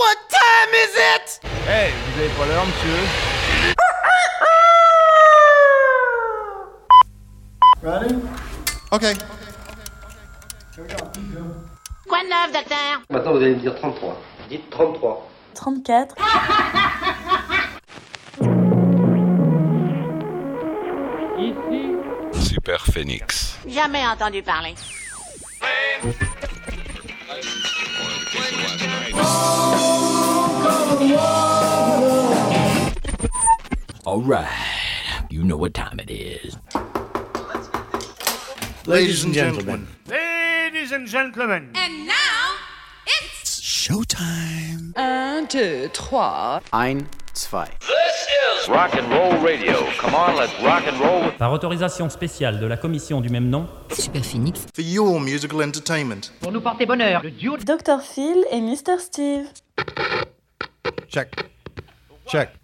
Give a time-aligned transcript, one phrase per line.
[0.00, 1.40] What time is it?
[1.68, 3.00] Hey, vous avez pas l'heure, monsieur?
[7.82, 8.14] Ready?
[8.92, 9.14] Okay.
[12.08, 13.02] Quoi de neuf, docteur?
[13.10, 14.16] Maintenant, vous allez me dire 33.
[14.48, 15.28] Dites 33.
[15.54, 16.14] 34.
[22.40, 23.58] Super Phoenix.
[23.66, 24.74] Jamais entendu parler.
[34.04, 34.46] All right,
[35.30, 36.58] you know what time it is.
[38.86, 39.86] Ladies and gentlemen.
[40.06, 41.70] Ladies and gentlemen.
[41.74, 42.12] And now,
[43.06, 43.62] it's...
[43.62, 44.92] Showtime.
[44.94, 46.60] Un, deux, trois.
[46.74, 47.70] Ein, zwei.
[48.68, 49.86] Rock and roll radio.
[49.98, 51.32] Come on, let's rock and roll.
[51.38, 54.66] Par autorisation spéciale de la commission du même nom, Super Phoenix.
[54.74, 56.30] For your musical entertainment.
[56.42, 58.02] Pour nous porter bonheur, le duo Dr.
[58.02, 58.98] Phil et Mr.
[58.98, 59.46] Steve.
[61.08, 61.46] Check.
[62.26, 62.54] Check.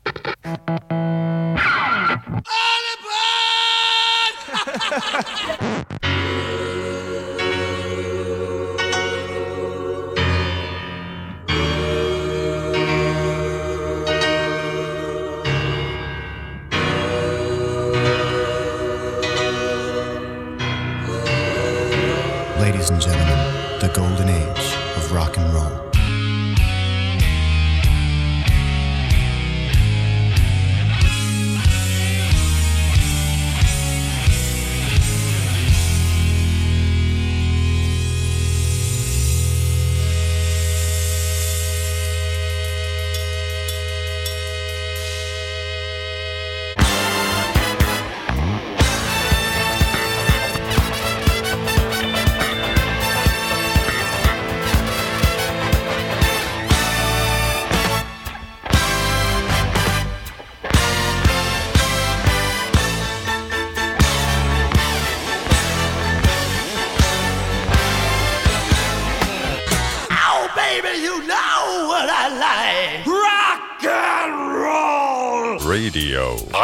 [22.60, 25.75] Ladies and gentlemen, the golden age of rock and roll.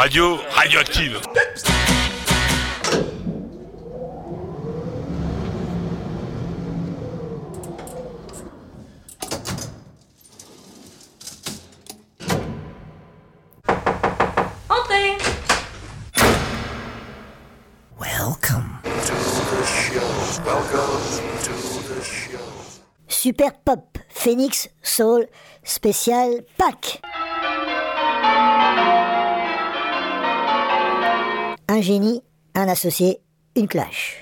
[0.03, 0.35] Radio.
[0.35, 1.21] Radio radioactive.
[14.67, 15.17] Entrez
[17.97, 18.81] Welcome.
[23.07, 23.97] Super Pop.
[24.09, 25.27] Phoenix Soul
[25.63, 26.99] spécial Pâques.
[31.75, 32.21] Un génie,
[32.53, 33.19] un associé,
[33.55, 34.15] une cloche.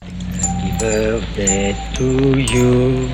[0.00, 3.08] Happy birthday to you.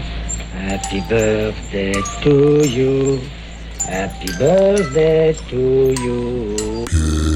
[0.55, 3.21] Happy birthday to you.
[3.87, 7.28] Happy birthday to you.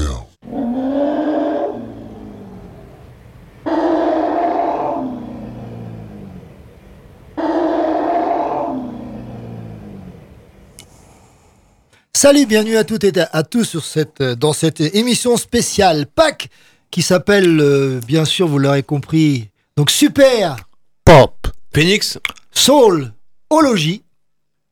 [12.23, 16.47] Salut, bienvenue à toutes et à tous sur cette, euh, dans cette émission spéciale Pâques
[16.89, 20.55] qui s'appelle, euh, bien sûr, vous l'aurez compris, donc Super
[21.03, 21.47] Pop.
[21.75, 22.17] Phoenix.
[22.53, 23.11] Soul
[23.49, 24.03] Ologie.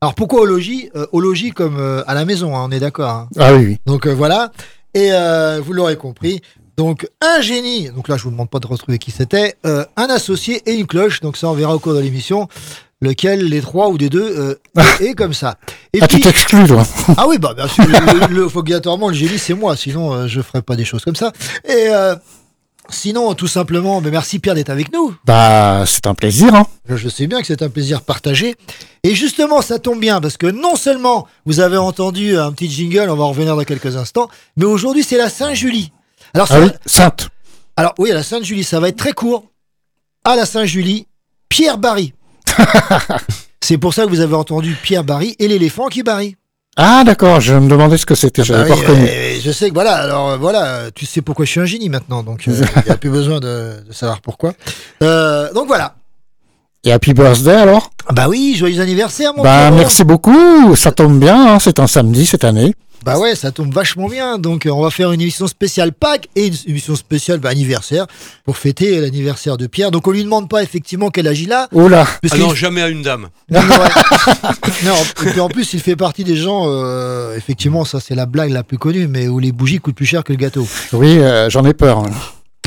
[0.00, 0.88] Alors pourquoi Ologie?
[0.96, 3.10] Euh, Ologie comme euh, à la maison, hein, on est d'accord.
[3.10, 3.28] hein.
[3.38, 3.78] Ah oui, oui.
[3.84, 4.50] Donc euh, voilà.
[4.94, 6.40] Et euh, vous l'aurez compris.
[6.78, 10.06] Donc un génie, donc là je vous demande pas de retrouver qui c'était, euh, un
[10.06, 12.48] associé et une cloche, donc ça on verra au cours de l'émission,
[13.02, 14.22] lequel les trois ou des deux
[14.76, 15.56] euh, est, comme ça.
[15.92, 16.86] Et Ah, tu t'exclus, toi.
[17.18, 17.84] ah oui, bah bien sûr,
[18.30, 21.32] le, obligatoirement le génie c'est moi, sinon euh, je ferais pas des choses comme ça.
[21.68, 22.14] Et euh,
[22.88, 25.14] sinon tout simplement, ben, merci Pierre d'être avec nous.
[25.26, 26.66] Bah, c'est un plaisir, hein.
[26.88, 28.54] Je je sais bien que c'est un plaisir partagé.
[29.02, 33.10] Et justement, ça tombe bien parce que non seulement vous avez entendu un petit jingle,
[33.10, 35.90] on va en revenir dans quelques instants, mais aujourd'hui c'est la Saint-Julie.
[36.34, 37.28] Alors, Ah oui, Sainte.
[37.76, 39.44] alors oui, à la Sainte-Julie, ça va être très court.
[40.24, 41.08] À la Saint-Julie,
[41.48, 42.14] Pierre Barry.
[43.60, 46.36] c'est pour ça que vous avez entendu Pierre Barry et l'éléphant qui barille.
[46.76, 49.06] Ah, d'accord, je me demandais ce que c'était, Ah pas oui, reconnu.
[49.06, 51.66] euh, je sais que voilà, alors euh, voilà, euh, tu sais pourquoi je suis un
[51.66, 54.54] génie maintenant, donc il n'y a plus besoin de, de savoir pourquoi.
[55.02, 55.96] Euh, donc voilà.
[56.84, 57.90] Et Happy Birthday, alors?
[58.08, 59.76] Ah Bah oui, joyeux anniversaire mon Bah, frérot.
[59.76, 62.74] merci beaucoup, ça tombe bien, hein, c'est un samedi cette année.
[63.04, 64.38] Bah ouais, ça tombe vachement bien.
[64.38, 68.06] Donc, euh, on va faire une émission spéciale Pâques et une émission spéciale bah, anniversaire
[68.44, 69.90] pour fêter l'anniversaire de Pierre.
[69.90, 71.68] Donc, on lui demande pas effectivement quel âge il a.
[71.72, 73.28] Oula Parce Ah non, jamais à une dame.
[73.50, 73.60] Non.
[74.84, 74.94] Non,
[75.24, 78.50] et puis en plus, il fait partie des gens, euh, effectivement, ça c'est la blague
[78.50, 80.66] la plus connue, mais où les bougies coûtent plus cher que le gâteau.
[80.92, 81.98] Oui, euh, j'en ai peur.
[81.98, 82.10] hein.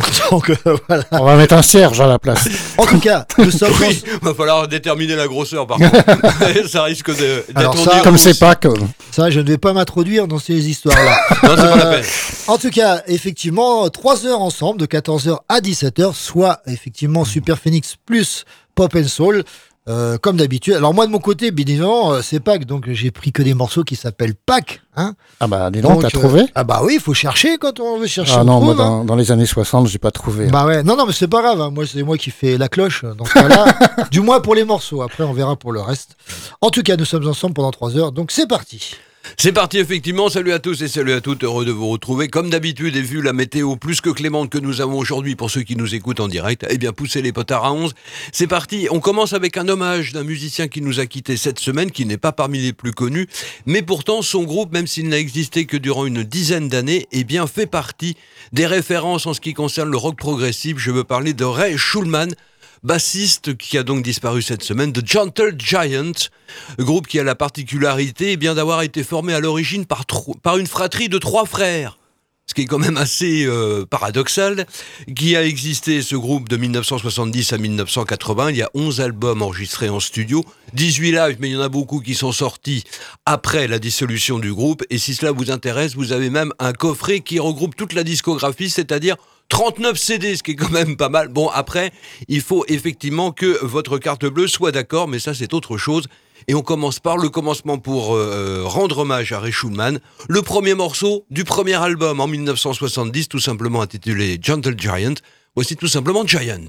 [0.31, 1.03] Donc euh, voilà.
[1.11, 2.47] On va mettre un cierge à la place.
[2.77, 3.71] En tout cas, nous sommes.
[3.81, 5.95] Oui, va falloir déterminer la grosseur par contre.
[6.69, 8.69] ça risque d'être Comme c'est pas que.
[9.11, 11.17] Ça, je ne vais pas m'introduire dans ces histoires-là.
[11.43, 12.05] Non, c'est pas la Euh, peine.
[12.47, 17.95] En tout cas, effectivement, 3 heures ensemble, de 14h à 17h, soit effectivement Super Phoenix
[18.05, 19.43] plus Pop and Soul,
[19.87, 20.73] euh, comme d'habitude.
[20.73, 23.53] Alors moi, de mon côté, bien évidemment, euh, c'est Pâques, donc j'ai pris que des
[23.53, 24.81] morceaux qui s'appellent Pâques.
[24.95, 26.45] Hein Ah bah, dis donc, t'as euh, trouvé?
[26.55, 28.33] Ah bah oui, il faut chercher quand on veut chercher.
[28.35, 29.05] Ah on non, moi, hein.
[29.05, 30.47] dans, les années 60, j'ai pas trouvé.
[30.47, 31.61] Bah ouais, non, non, mais c'est pas grave.
[31.61, 31.69] hein.
[31.69, 33.65] Moi, c'est moi qui fais la cloche ce cas-là.
[34.11, 35.01] du moins pour les morceaux.
[35.01, 36.15] Après, on verra pour le reste.
[36.61, 38.95] En tout cas, nous sommes ensemble pendant 3 heures, donc c'est parti.
[39.37, 40.29] C'est parti, effectivement.
[40.29, 41.43] Salut à tous et salut à toutes.
[41.43, 42.27] Heureux de vous retrouver.
[42.27, 45.63] Comme d'habitude, et vu la météo plus que clémente que nous avons aujourd'hui pour ceux
[45.63, 47.93] qui nous écoutent en direct, eh bien, poussez les potards à 11.
[48.31, 48.87] C'est parti.
[48.91, 52.17] On commence avec un hommage d'un musicien qui nous a quittés cette semaine, qui n'est
[52.17, 53.27] pas parmi les plus connus.
[53.65, 57.47] Mais pourtant, son groupe, même s'il n'a existé que durant une dizaine d'années, eh bien,
[57.47, 58.15] fait partie
[58.53, 60.77] des références en ce qui concerne le rock progressif.
[60.77, 62.29] Je veux parler de Ray Schulman
[62.83, 66.11] bassiste qui a donc disparu cette semaine, de Gentle Giant,
[66.79, 70.05] groupe qui a la particularité eh bien d'avoir été formé à l'origine par,
[70.41, 71.97] par une fratrie de trois frères.
[72.47, 74.67] Ce qui est quand même assez euh, paradoxal,
[75.15, 78.51] qui a existé ce groupe de 1970 à 1980.
[78.51, 81.69] Il y a 11 albums enregistrés en studio, 18 lives, mais il y en a
[81.69, 82.83] beaucoup qui sont sortis
[83.25, 84.83] après la dissolution du groupe.
[84.91, 88.69] Et si cela vous intéresse, vous avez même un coffret qui regroupe toute la discographie,
[88.69, 89.15] c'est-à-dire
[89.49, 91.27] 39 CD, ce qui est quand même pas mal.
[91.27, 91.91] Bon, après,
[92.27, 96.07] il faut effectivement que votre carte bleue soit d'accord, mais ça c'est autre chose.
[96.47, 99.99] Et on commence par le commencement pour euh, rendre hommage à Ray Schulman.
[100.27, 105.15] Le premier morceau du premier album en 1970, tout simplement intitulé Gentle Giant.
[105.55, 106.67] Voici tout simplement Giant.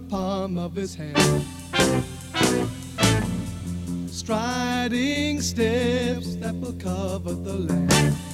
[0.00, 1.44] The palm of his hand.
[4.08, 8.29] Striding steps that will cover the land.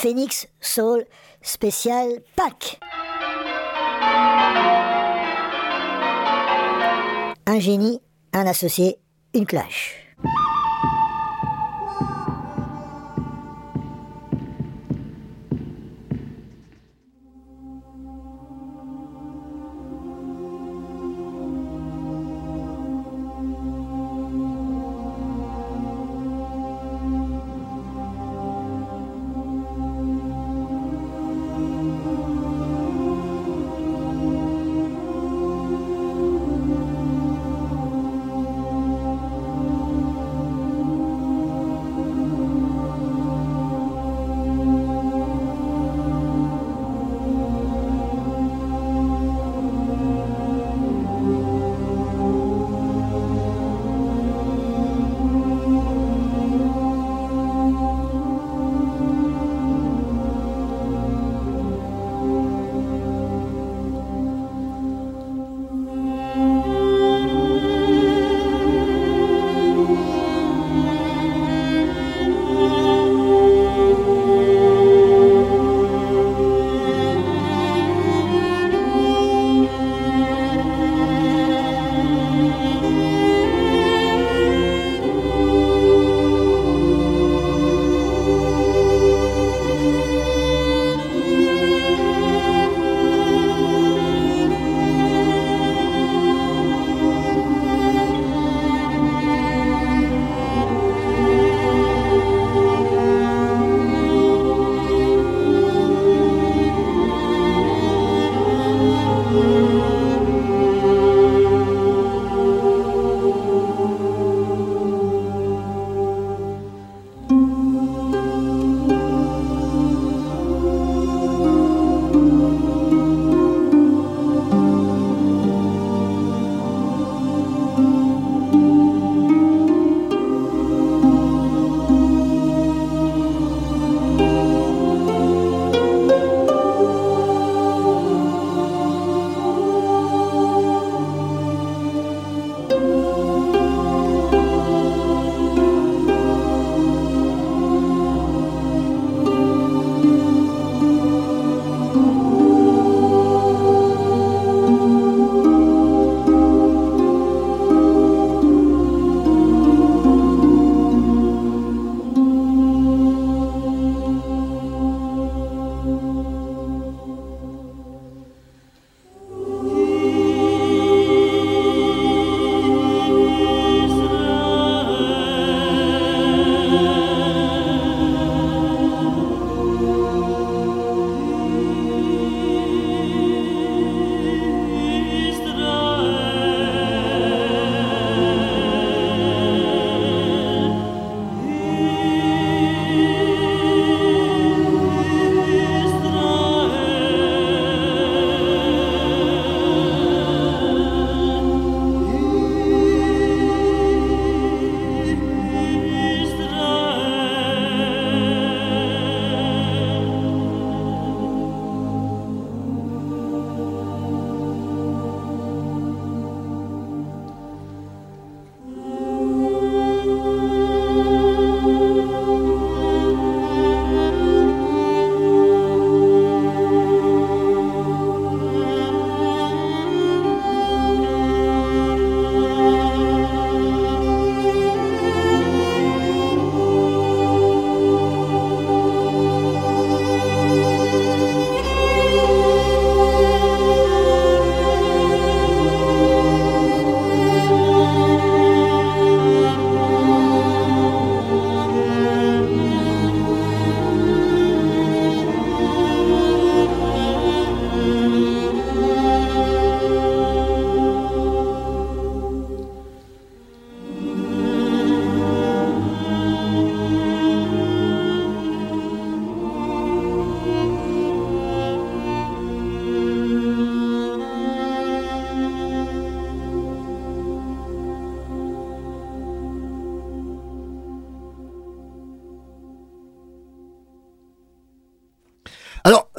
[0.00, 1.04] Phoenix Soul
[1.42, 2.80] spécial pack.
[7.44, 8.00] Un génie,
[8.32, 8.98] un associé,
[9.34, 9.99] une clash.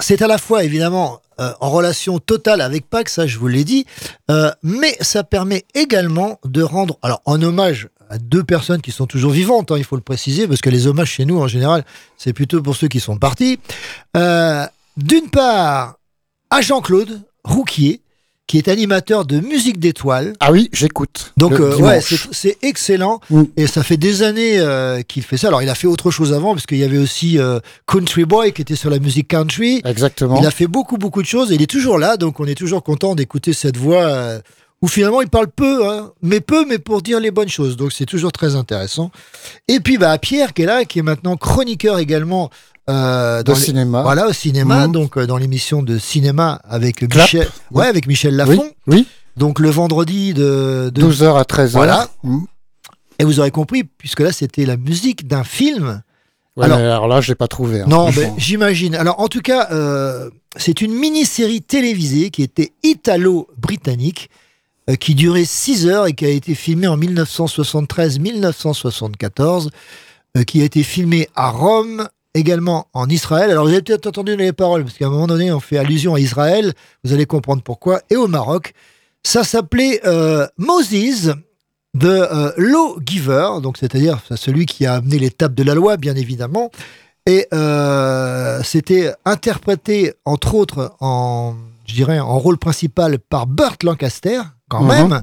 [0.01, 3.63] c'est à la fois évidemment euh, en relation totale avec Pâques, ça je vous l'ai
[3.63, 3.85] dit,
[4.29, 9.07] euh, mais ça permet également de rendre, alors en hommage à deux personnes qui sont
[9.07, 11.85] toujours vivantes, hein, il faut le préciser, parce que les hommages chez nous en général,
[12.17, 13.59] c'est plutôt pour ceux qui sont partis.
[14.17, 14.65] Euh,
[14.97, 15.95] D'une part,
[16.49, 18.01] à Jean-Claude Rouquier,
[18.51, 20.33] qui est animateur de musique d'étoiles.
[20.41, 21.31] Ah oui, j'écoute.
[21.37, 23.21] Donc, euh, ouais, c'est excellent.
[23.29, 23.43] Mm.
[23.55, 25.47] Et ça fait des années euh, qu'il fait ça.
[25.47, 28.51] Alors, il a fait autre chose avant, parce qu'il y avait aussi euh, Country Boy
[28.51, 29.81] qui était sur la musique country.
[29.85, 30.37] Exactement.
[30.37, 32.55] Il a fait beaucoup, beaucoup de choses et il est toujours là, donc on est
[32.55, 34.41] toujours content d'écouter cette voix
[34.81, 37.77] où finalement il parle peu, hein, mais peu, mais pour dire les bonnes choses.
[37.77, 39.11] Donc c'est toujours très intéressant.
[39.67, 42.49] Et puis bah, Pierre qui est là, qui est maintenant chroniqueur également.
[42.91, 44.01] Euh, les- cinéma.
[44.03, 44.91] Voilà, au cinéma, Mhm.
[44.93, 47.25] donc euh, dans l'émission de cinéma avec Clap.
[47.25, 48.63] Michel, ouais, avec Michel Lafont.
[48.87, 49.07] Oui, oui.
[49.37, 51.77] Donc le vendredi de, de 12h à 13h.
[51.77, 52.09] Voilà.
[52.23, 52.39] Mm.
[53.19, 56.01] Et vous aurez compris, puisque là c'était la musique d'un film.
[56.57, 57.81] Ouais, Alors- là, je l'ai pas trouvé.
[57.81, 58.93] hein, Non, mais j'imagine.
[58.95, 64.29] Alors, en tout cas, euh, c'est une mini-série télévisée qui était italo-britannique,
[64.99, 69.69] qui durait 6 heures et qui a été filmée en 1973-1974,
[70.37, 73.51] euh, qui a été filmée à Rome, également en Israël.
[73.51, 76.15] Alors, vous avez peut-être entendu les paroles, parce qu'à un moment donné, on fait allusion
[76.15, 78.73] à Israël, vous allez comprendre pourquoi, et au Maroc.
[79.23, 81.33] Ça s'appelait euh, Moses,
[81.93, 86.71] de euh, Lawgiver, donc c'est-à-dire celui qui a amené l'étape de la loi, bien évidemment.
[87.25, 91.53] Et euh, c'était interprété, entre autres, en,
[91.85, 94.39] je dirais, en rôle principal par Burt Lancaster,
[94.69, 94.87] quand Mhm.
[94.87, 95.21] même.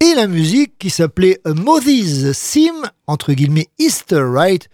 [0.00, 2.74] Et la musique qui s'appelait A Moses Sim,
[3.08, 4.68] entre guillemets Easter Right,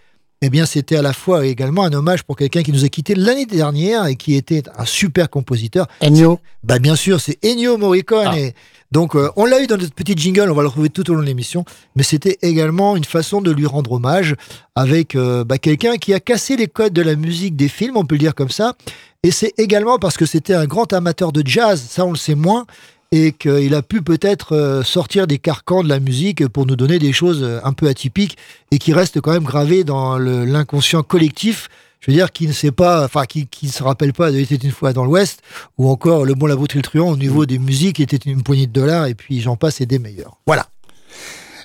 [0.44, 3.14] eh bien, c'était à la fois également un hommage pour quelqu'un qui nous a quitté
[3.14, 5.86] l'année dernière et qui était un super compositeur.
[6.02, 6.38] Ennio.
[6.62, 8.28] Bah, bien sûr, c'est Ennio Morricone.
[8.30, 8.38] Ah.
[8.38, 8.54] Et
[8.92, 11.14] donc, euh, on l'a eu dans notre petit jingle, on va le retrouver tout au
[11.14, 11.64] long de l'émission.
[11.96, 14.36] Mais c'était également une façon de lui rendre hommage
[14.74, 18.04] avec euh, bah, quelqu'un qui a cassé les codes de la musique des films, on
[18.04, 18.74] peut le dire comme ça.
[19.22, 22.34] Et c'est également parce que c'était un grand amateur de jazz, ça on le sait
[22.34, 22.66] moins,
[23.14, 26.98] et qu'il a pu peut-être euh, sortir des carcans de la musique pour nous donner
[26.98, 28.36] des choses euh, un peu atypiques
[28.72, 31.68] et qui restent quand même gravées dans l'inconscient collectif.
[32.00, 34.38] Je veux dire, qui ne sait pas, enfin, qui, qui ne se rappelle pas de
[34.38, 35.42] était une fois dans l'Ouest,
[35.78, 38.72] ou encore le bon, la le truand au niveau des musiques était une poignée de
[38.72, 40.36] dollars, et puis j'en passe et des meilleurs.
[40.44, 40.66] Voilà.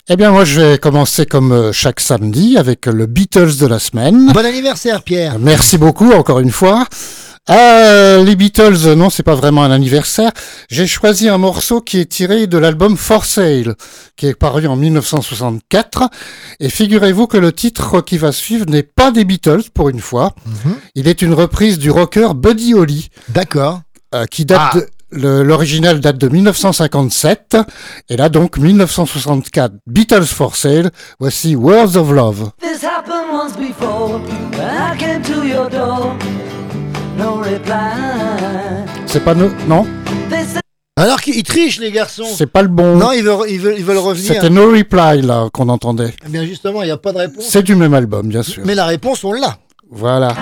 [0.07, 3.79] Eh bien, moi, je vais commencer comme euh, chaque samedi avec le Beatles de la
[3.79, 4.31] semaine.
[4.33, 5.39] Bon anniversaire, Pierre.
[5.39, 6.85] Merci beaucoup, encore une fois.
[7.49, 10.31] Euh, les Beatles, non, c'est pas vraiment un anniversaire.
[10.69, 13.75] J'ai choisi un morceau qui est tiré de l'album For Sale,
[14.15, 16.09] qui est paru en 1964.
[16.59, 20.35] Et figurez-vous que le titre qui va suivre n'est pas des Beatles, pour une fois.
[20.95, 23.09] Il est une reprise du rocker Buddy Holly.
[23.29, 23.81] D'accord.
[24.13, 24.77] Euh, qui date Ah.
[24.77, 27.57] de- le- l'original date de 1957
[28.09, 34.19] et là donc 1964 Beatles for Sale voici Words of Love This happened once before
[34.53, 36.15] when I came to your door.
[37.19, 38.85] No reply.
[39.05, 39.85] c'est pas no- non?
[40.95, 42.25] Alors qu'ils trichent, les garçons.
[42.35, 44.33] c'est pas le bon Non, ils veulent, ils veulent, ils veulent revenir.
[44.33, 47.45] c'était No Reply là qu'on entendait Eh bien, justement, il n'y a pas de réponse.
[47.47, 49.57] c'est du même album bien sûr Mais la réponse, on l'a.
[49.89, 50.33] voilà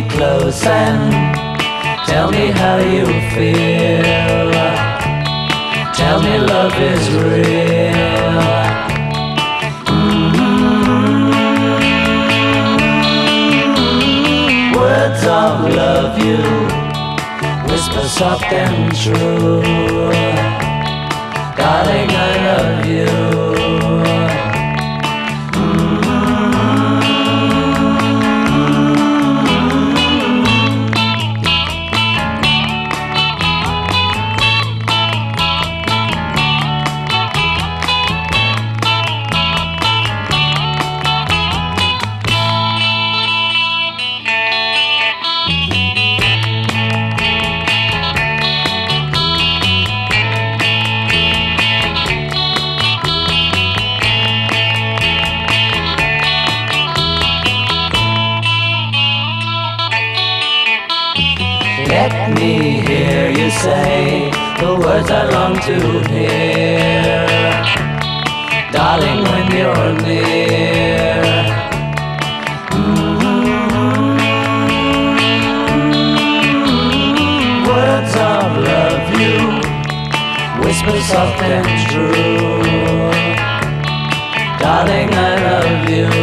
[0.00, 1.12] close and
[2.06, 4.50] tell me how you feel.
[5.92, 7.92] Tell me love is real.
[9.86, 10.32] Mm.
[14.76, 16.82] Words of love you
[17.72, 19.62] whisper soft and true.
[21.56, 23.51] Darling, I love you.
[62.42, 65.76] Me hear you say the words I long to
[66.12, 67.26] hear.
[68.74, 71.22] Darling, when you're near.
[72.74, 73.22] Mm.
[77.68, 79.38] Words of love you
[80.62, 83.12] whisper soft and true.
[84.62, 86.21] Darling, I love you.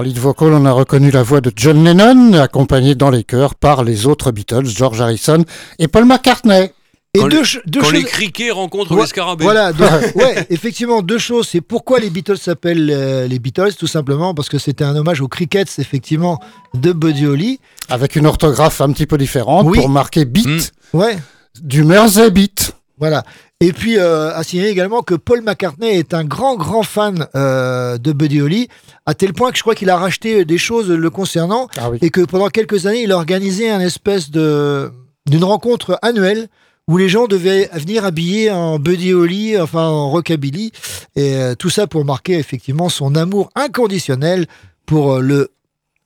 [0.00, 3.54] En lead vocal, on a reconnu la voix de John Lennon, accompagné dans les chœurs
[3.54, 5.44] par les autres Beatles, George Harrison
[5.78, 6.70] et Paul McCartney.
[7.12, 7.94] Et quand deux, les, ch- deux quand choses.
[7.98, 9.44] les criquets rencontrent Ouais, les scarabées.
[9.44, 11.48] Voilà, donc, ouais, effectivement, deux choses.
[11.48, 15.20] C'est pourquoi les Beatles s'appellent euh, les Beatles, tout simplement, parce que c'était un hommage
[15.20, 16.40] aux crickets, effectivement,
[16.72, 17.60] de Buddy Holly.
[17.90, 19.76] Avec une orthographe un petit peu différente Oui.
[19.76, 21.18] pour marquer beat Ouais.
[21.60, 22.74] du Mersey beat.
[22.98, 23.22] Voilà.
[23.62, 27.98] Et puis, euh, à signaler également que Paul McCartney est un grand, grand fan euh,
[27.98, 28.68] de Buddy Holly,
[29.04, 31.98] à tel point que je crois qu'il a racheté des choses le concernant, Ah oui.
[32.00, 34.90] et que pendant quelques années, il a organisé un espèce de
[35.28, 36.48] d'une rencontre annuelle
[36.88, 40.72] où les gens devaient venir habillés en Buddy Holly, enfin en rockabilly,
[41.14, 44.46] et euh, tout ça pour marquer effectivement son amour inconditionnel
[44.86, 45.50] pour euh, le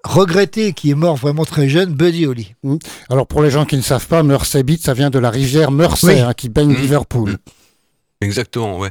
[0.04, 2.54] regretté qui est mort vraiment très jeune, Buddy Holly.
[2.62, 2.76] Mm.
[3.10, 5.70] Alors pour les gens qui ne savent pas, Mersey beat, ça vient de la rivière
[5.70, 6.20] Mersey Oui.
[6.20, 6.76] hein, qui baigne Mm.
[6.80, 7.38] Liverpool.
[8.20, 8.90] Exactement, ouais.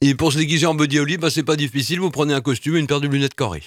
[0.00, 2.76] Et pour se déguiser en Buddy Holly, bah, c'est pas difficile, vous prenez un costume
[2.76, 3.62] et une paire de lunettes carrées.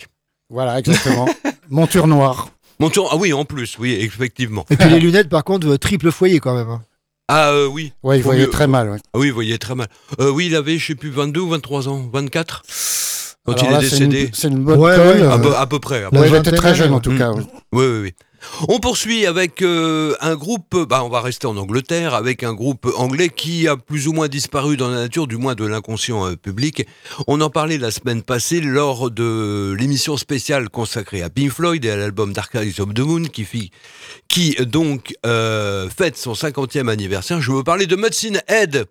[0.50, 1.28] Voilà, exactement.
[1.70, 2.50] Monture noire.
[2.80, 4.66] Monture- Ah oui, en plus, oui, effectivement.
[4.72, 6.70] Et puis les lunettes, par contre, euh, triple foyer quand même.
[6.70, 6.82] hein.
[7.28, 7.94] Ah euh, oui.
[8.04, 8.90] Ouais, il voyait mieux- très mal.
[8.90, 8.98] ouais.
[9.14, 9.88] Ah oui, il voyait très mal.
[10.20, 12.64] Euh, oui, il avait, je sais plus, 22 ou 23 ans, 24
[13.46, 14.30] quand Alors il là, est décédé.
[14.34, 15.08] C'est une, bonne Ouais, colle.
[15.08, 16.04] ouais, à, euh, peu, à peu près.
[16.04, 16.38] à peu près.
[16.40, 17.18] était très jeune en tout ouais.
[17.18, 17.32] cas.
[17.34, 17.44] Oui,
[17.86, 18.14] oui, oui.
[18.68, 22.88] On poursuit avec euh, un groupe, bah, on va rester en Angleterre, avec un groupe
[22.98, 26.36] anglais qui a plus ou moins disparu dans la nature, du moins de l'inconscient euh,
[26.36, 26.86] public.
[27.28, 31.90] On en parlait la semaine passée lors de l'émission spéciale consacrée à Pink Floyd et
[31.92, 33.72] à l'album Dark Eyes of the Moon, qui, fit,
[34.28, 37.42] qui donc euh, fête son 50e anniversaire.
[37.42, 38.88] Je veux parler de Mudsin Head.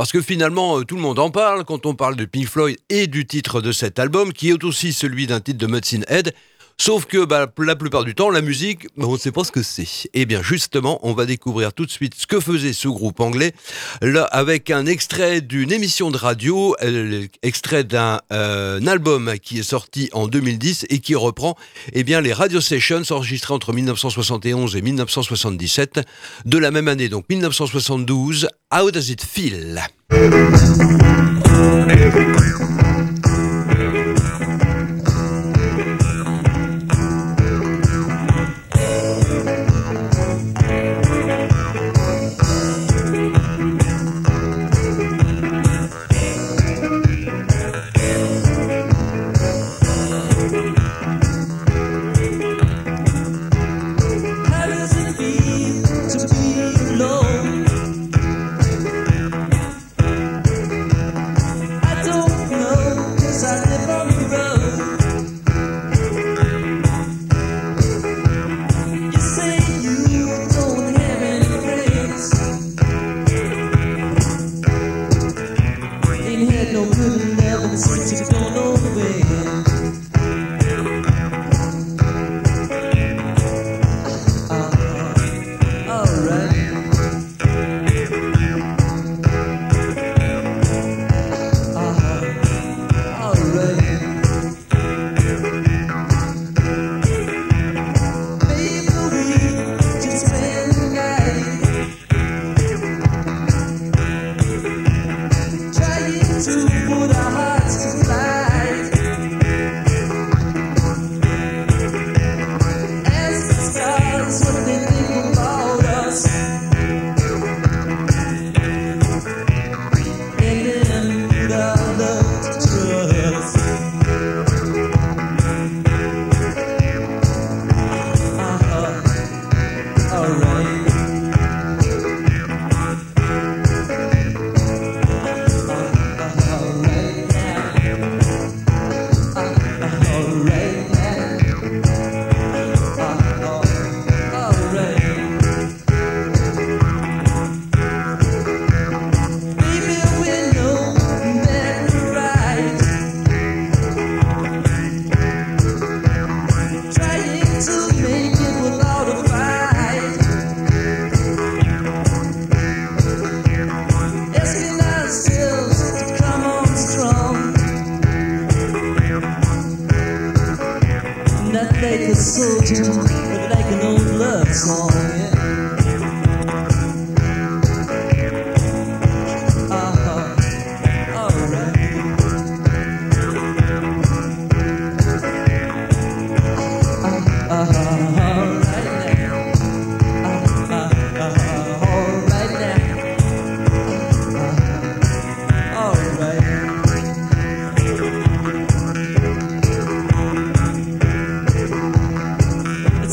[0.00, 2.78] Parce que finalement, euh, tout le monde en parle quand on parle de Pink Floyd
[2.88, 6.32] et du titre de cet album, qui est aussi celui d'un titre de Mudsin Head.
[6.80, 9.62] Sauf que bah, la plupart du temps, la musique, on ne sait pas ce que
[9.62, 10.08] c'est.
[10.14, 13.52] Eh bien, justement, on va découvrir tout de suite ce que faisait ce groupe anglais,
[14.30, 20.08] avec un extrait d'une émission de radio, euh, extrait d'un euh, album qui est sorti
[20.14, 21.54] en 2010 et qui reprend
[21.92, 26.00] eh bien, les radio sessions enregistrées entre 1971 et 1977
[26.46, 28.48] de la même année, donc 1972.
[28.72, 29.82] How does it feel?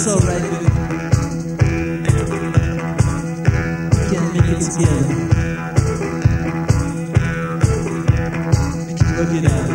[0.10, 0.56] It's alright, baby.
[3.92, 5.06] We can make it together.
[9.18, 9.67] Look it up.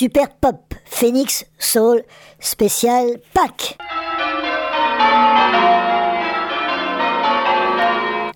[0.00, 2.04] Super Pop, Phoenix Soul,
[2.38, 3.76] spécial Pâques.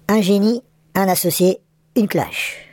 [0.07, 0.63] Un génie,
[0.95, 1.63] un associé,
[1.97, 2.64] une clash.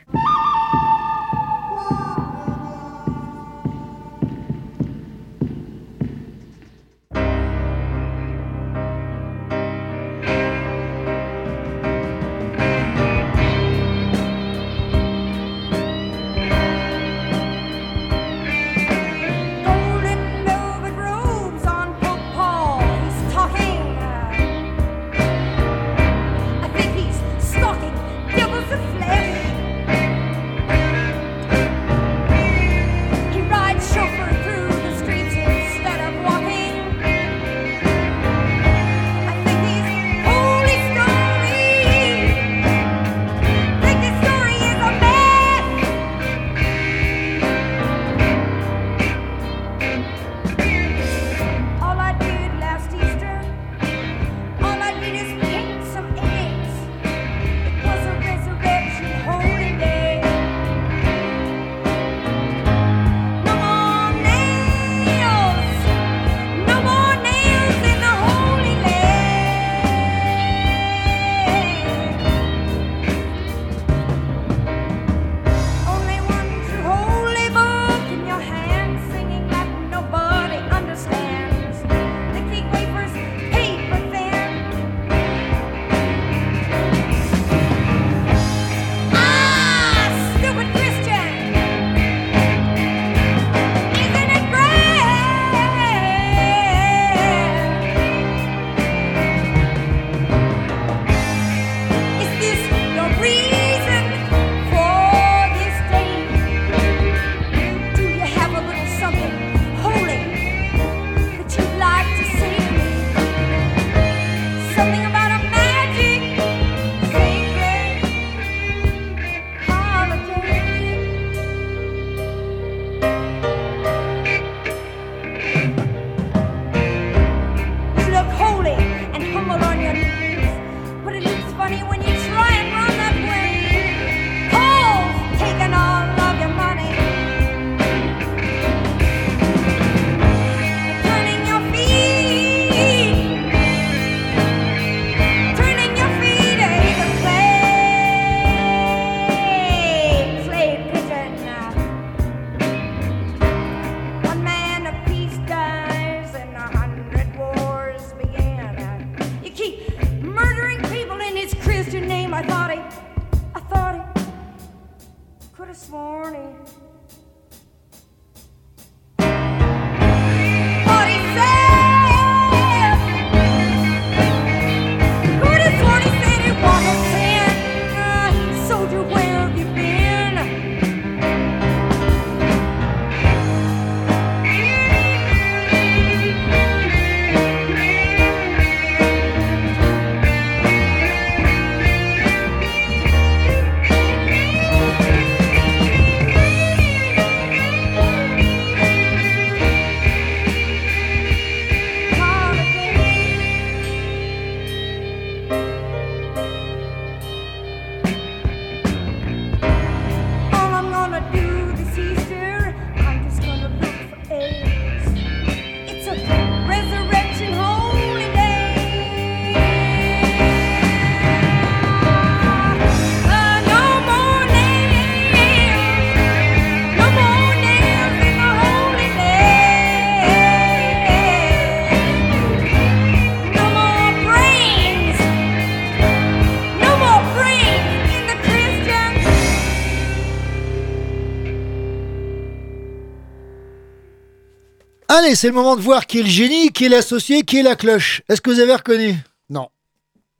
[245.32, 247.62] Allez, c'est le moment de voir qui est le génie, qui est l'associé, qui est
[247.62, 248.20] la cloche.
[248.28, 249.16] Est-ce que vous avez reconnu?
[249.48, 249.70] Non.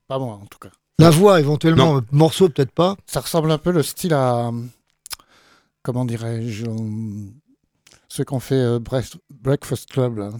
[0.06, 0.68] Pas moi, en tout cas.
[0.98, 2.02] La voix, éventuellement.
[2.10, 2.94] Morceau, peut-être pas.
[3.06, 4.50] Ça ressemble un peu le style à.
[5.82, 6.66] Comment dirais-je
[8.10, 10.18] Ceux qu'on fait euh, Break- Breakfast Club.
[10.18, 10.30] là.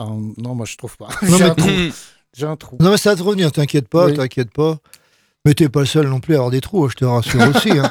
[0.00, 0.04] Euh,
[0.36, 1.08] non, moi je trouve pas.
[1.22, 1.68] J'ai un trou.
[2.36, 2.76] J'ai un trou.
[2.80, 4.14] Non, mais ça va te revenir, t'inquiète pas, Oui.
[4.14, 4.76] t'inquiète pas.
[5.46, 7.70] Mais t'es pas le seul non plus à avoir des trous, je te rassure aussi.
[7.78, 7.90] hein.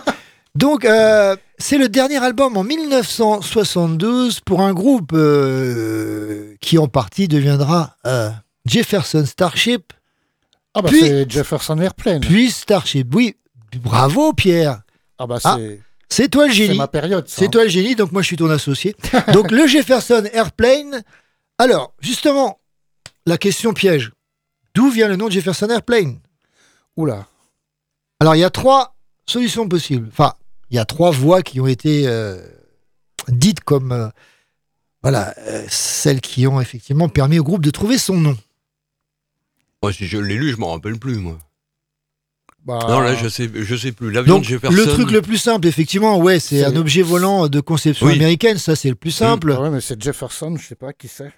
[0.55, 7.27] Donc, euh, c'est le dernier album en 1972 pour un groupe euh, qui en partie
[7.27, 8.29] deviendra euh,
[8.65, 9.93] Jefferson Starship,
[10.73, 12.21] Ah bah c'est Jefferson Airplane.
[12.21, 13.13] puis Starship.
[13.13, 13.35] Oui,
[13.77, 14.81] bravo Pierre.
[15.17, 15.81] Ah bah Ah, c'est.
[16.11, 16.77] C'est toi le C'est génie.
[16.77, 17.25] ma période.
[17.27, 17.49] C'est hein.
[17.49, 18.95] toi le génie, donc moi je suis ton associé.
[19.33, 21.03] donc le Jefferson Airplane.
[21.59, 22.59] Alors, justement,
[23.27, 24.11] la question piège.
[24.73, 26.17] D'où vient le nom de Jefferson Airplane?
[26.97, 27.27] Oula.
[28.19, 28.95] Alors, il y a trois
[29.27, 30.07] solutions possibles.
[30.11, 30.33] Enfin,
[30.71, 32.37] il y a trois voix qui ont été euh,
[33.27, 34.07] dites comme euh,
[35.01, 38.37] voilà, euh, celles qui ont effectivement permis au groupe de trouver son nom.
[39.81, 41.39] Moi, si je l'ai lu, je m'en rappelle plus, moi.
[42.65, 44.11] Bah, Non, là, je sais, je sais plus.
[44.11, 44.75] L'avion de Donc, Jefferson.
[44.75, 48.13] le truc le plus simple, effectivement, ouais, c'est un objet volant de conception Oui.
[48.15, 48.57] américaine.
[48.57, 49.53] Ça, c'est le plus simple.
[49.57, 51.31] Ah ouais, mais c'est Jefferson, je sais pas qui c'est.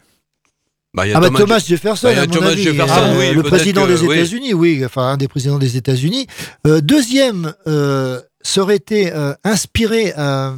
[0.93, 2.27] Bah, il y a Ah bah Thomas Thomas Je- Jefferson, Bah, il y a à
[2.27, 4.15] mon Thomas avis, Jefferson, Ah, oui, le président que- des oui.
[4.17, 6.25] États-Unis, oui, enfin un des présidents des États-Unis.
[6.67, 10.51] Euh, deuxième euh, serait été euh, inspiré euh,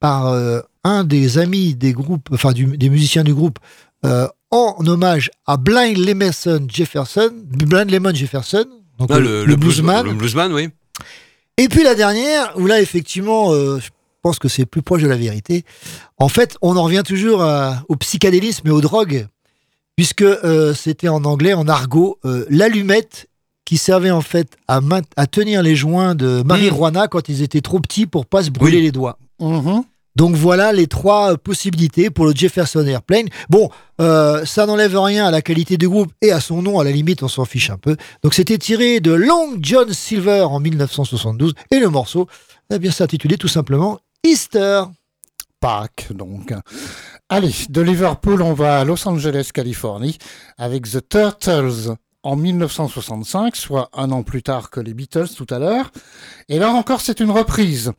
[0.00, 3.58] par euh, un des amis des groupes, enfin du- des musiciens du groupe,
[4.50, 6.30] en hommage à Blind Lemon
[6.68, 8.66] Jefferson, Blind Lemon Jefferson,
[8.98, 10.04] donc Ah, le, le bluesman.
[10.06, 10.68] Le bluesman, oui.
[11.56, 13.88] Et puis la dernière, où là, effectivement, je
[14.22, 15.64] pense que c'est plus proche de la vérité.
[16.18, 19.26] En fait, on en revient toujours à- au psychédélisme et aux drogues,
[19.96, 20.24] puisque
[20.74, 22.18] c'était en anglais, en argot,
[22.50, 23.26] l'allumette
[23.64, 24.80] qui servait en fait à,
[25.26, 28.82] tenir les joints de marijuana quand ils étaient trop petits pour pas se brûler Oui.
[28.82, 29.18] les doigts.
[29.40, 29.84] Mhm.
[30.16, 33.26] Donc voilà les trois euh, possibilités pour le Jefferson Airplane.
[33.50, 36.84] Bon, euh, ça n'enlève rien à la qualité du groupe et à son nom, à
[36.84, 37.96] la limite, on s'en fiche un peu.
[38.22, 42.28] Donc c'était tiré de Long John Silver en 1972 et le morceau,
[42.72, 44.84] eh bien, s'intitulait tout simplement Easter.
[45.60, 46.52] Pâques, donc.
[47.28, 50.18] Allez, de Liverpool, on va à Los Angeles, Californie,
[50.58, 51.94] avec The Turtles
[52.24, 55.92] en 1965, soit un an plus tard que les Beatles tout à l'heure.
[56.48, 57.92] Et là encore, c'est une reprise.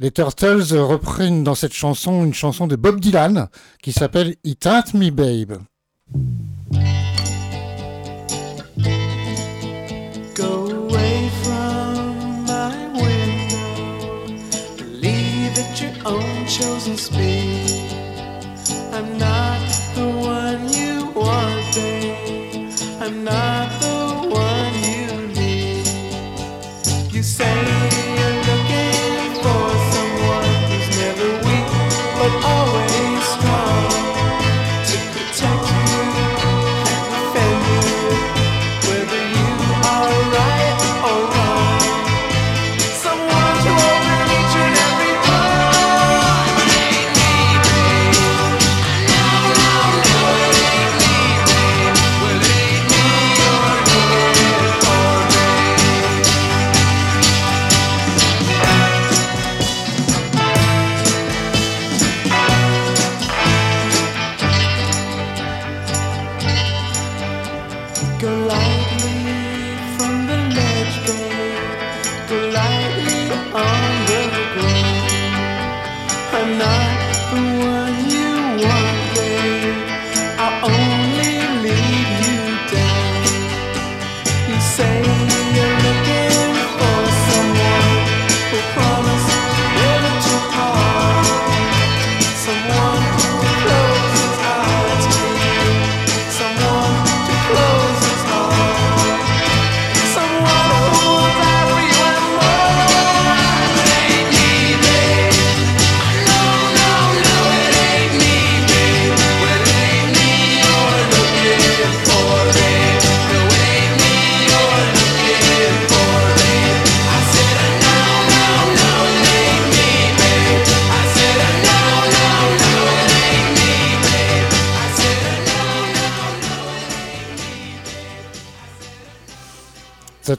[0.00, 3.48] Les Turtles reprennent dans cette chanson une chanson de Bob Dylan
[3.82, 5.58] qui s'appelle It Ain't Me Babe.
[23.08, 25.86] I'm not the one you need.
[27.10, 27.77] You say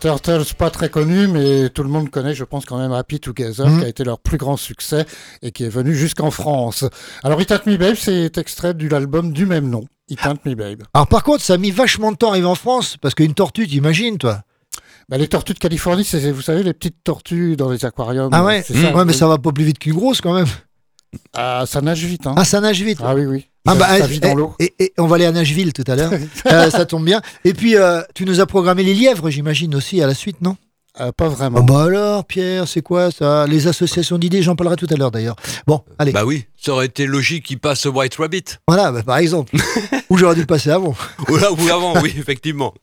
[0.09, 3.67] Turtles, pas très connu, mais tout le monde connaît, je pense, quand même Happy Together,
[3.67, 3.79] Mhm.
[3.79, 5.05] qui a été leur plus grand succès
[5.43, 6.83] et qui est venu jusqu'en France.
[7.23, 10.55] Alors, It Ain't Me Babe, c'est extrait de l'album du même nom, It Ain't Me
[10.55, 10.81] Babe.
[10.93, 13.33] Alors par contre, ça a mis vachement de temps à arriver en France, parce qu'une
[13.35, 14.41] tortue, t'imagines, toi
[15.09, 18.29] Bah, les tortues de Californie, c'est, vous savez, les petites tortues dans les aquariums.
[18.31, 18.73] Ah ouais ça.
[18.93, 20.47] Ouais, mais ça va pas plus vite qu'une grosse quand même.
[21.33, 22.35] Ah, ça nage vite, hein.
[22.37, 22.99] Ah, ça nage vite.
[23.03, 23.48] Ah oui, oui.
[23.69, 24.65] Ah bah, Ça eh, dans eh.
[24.65, 26.11] Et, et on va aller à Nashville tout à l'heure.
[26.45, 27.21] Euh, ça tombe bien.
[27.43, 30.55] Et puis, euh, tu nous as programmé les lièvres, j'imagine aussi à la suite, non?
[30.99, 31.59] Euh, Pas vraiment.
[31.59, 33.45] Ah bah alors, Pierre, c'est quoi ça?
[33.47, 35.35] Les associations d'idées, j'en parlerai tout à l'heure d'ailleurs.
[35.67, 36.11] Bon, allez.
[36.11, 38.43] Bah oui, ça aurait été logique qu'il passe White Rabbit.
[38.67, 39.55] Voilà, bah, par exemple.
[40.09, 40.95] Ou j'aurais dû le passer avant.
[41.29, 42.73] Ou là, ou avant, oui, effectivement.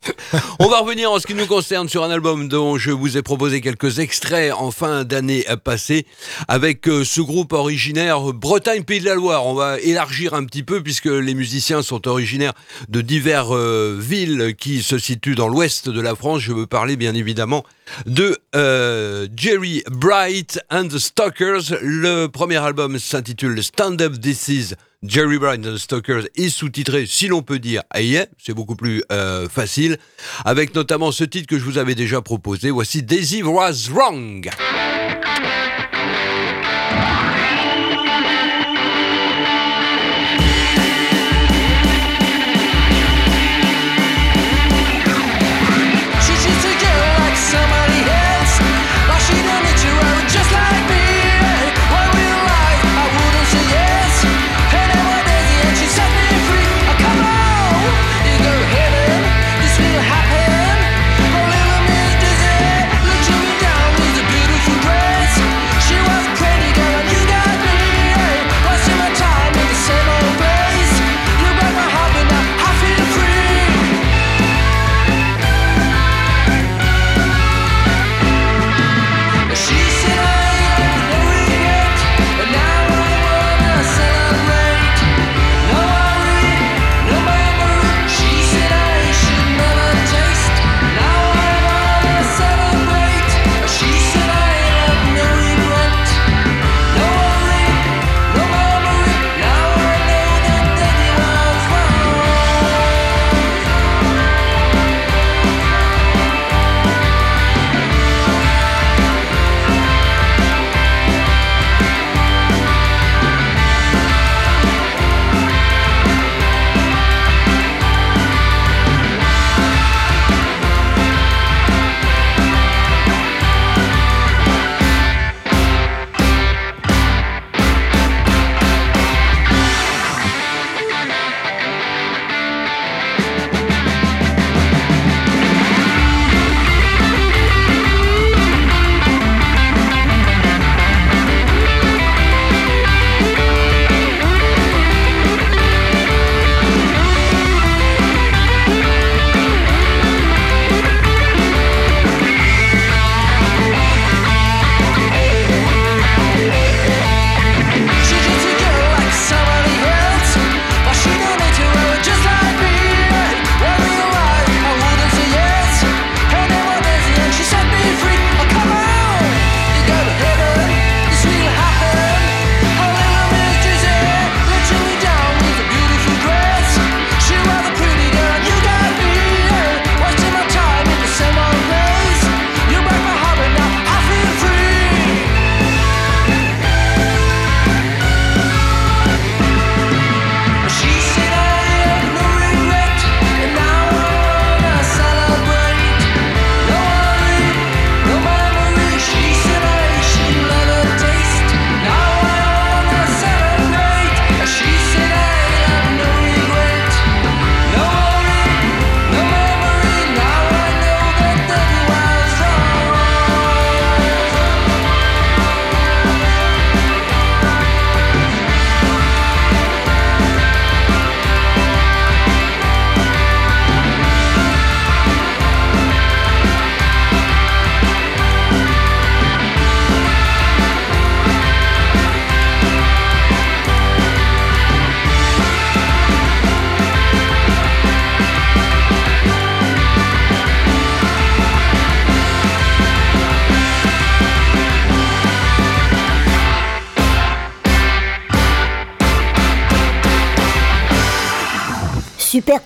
[0.60, 3.22] On va revenir en ce qui nous concerne sur un album dont je vous ai
[3.22, 6.06] proposé quelques extraits en fin d'année passée
[6.46, 9.44] avec euh, ce groupe originaire Bretagne-Pays de la Loire.
[9.46, 12.52] On va élargir un petit peu puisque les musiciens sont originaires
[12.88, 16.40] de diverses euh, villes qui se situent dans l'ouest de la France.
[16.40, 17.64] Je veux parler bien évidemment
[18.04, 21.72] de euh, Jerry Bright and the Stalkers.
[21.80, 27.06] Le premier album s'intitule Stand Up This Is Jerry Bright and the Stalkers est sous-titré,
[27.06, 29.98] si l'on peut dire, Aye, c'est beaucoup plus euh, facile,
[30.44, 32.70] avec notamment ce titre que je vous avais déjà proposé.
[32.70, 34.50] Voici Daisy Was Wrong.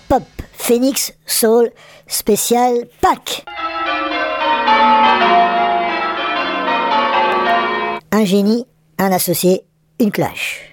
[0.07, 0.23] Pop,
[0.53, 1.71] Phoenix Soul,
[2.07, 3.45] spécial Pâques.
[8.11, 8.65] Un génie,
[8.97, 9.63] un associé,
[9.99, 10.71] une cloche.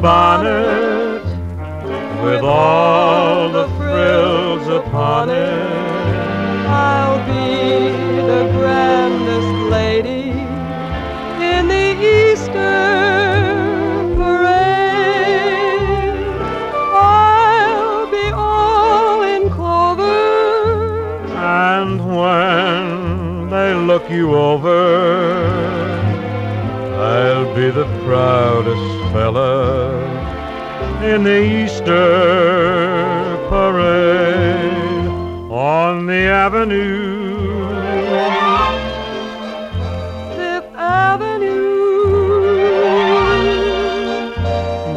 [0.00, 1.24] Bonnet
[2.22, 6.66] with all the frills upon it.
[6.68, 7.90] I'll be
[8.22, 10.30] the grandest lady
[11.42, 11.88] in the
[12.30, 12.84] Easter
[14.14, 15.00] parade.
[16.94, 20.04] I'll be all in clover.
[21.34, 25.46] And when they look you over,
[26.98, 29.92] I'll be the proudest fella
[31.02, 35.08] in the Easter parade
[35.50, 37.36] on the avenue.
[40.36, 41.56] Fifth Avenue.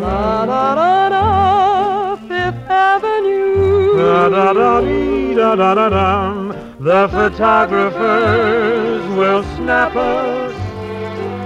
[0.00, 3.96] La da da da, Fifth Avenue.
[3.96, 6.65] Da da da dee, da da da dum.
[6.86, 10.54] The photographers will snap us,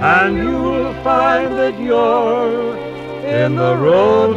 [0.03, 2.77] and you'll find that you're
[3.25, 4.37] in the rotogravure.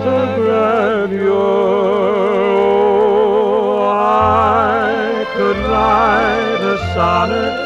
[3.92, 7.60] I could write a sonnet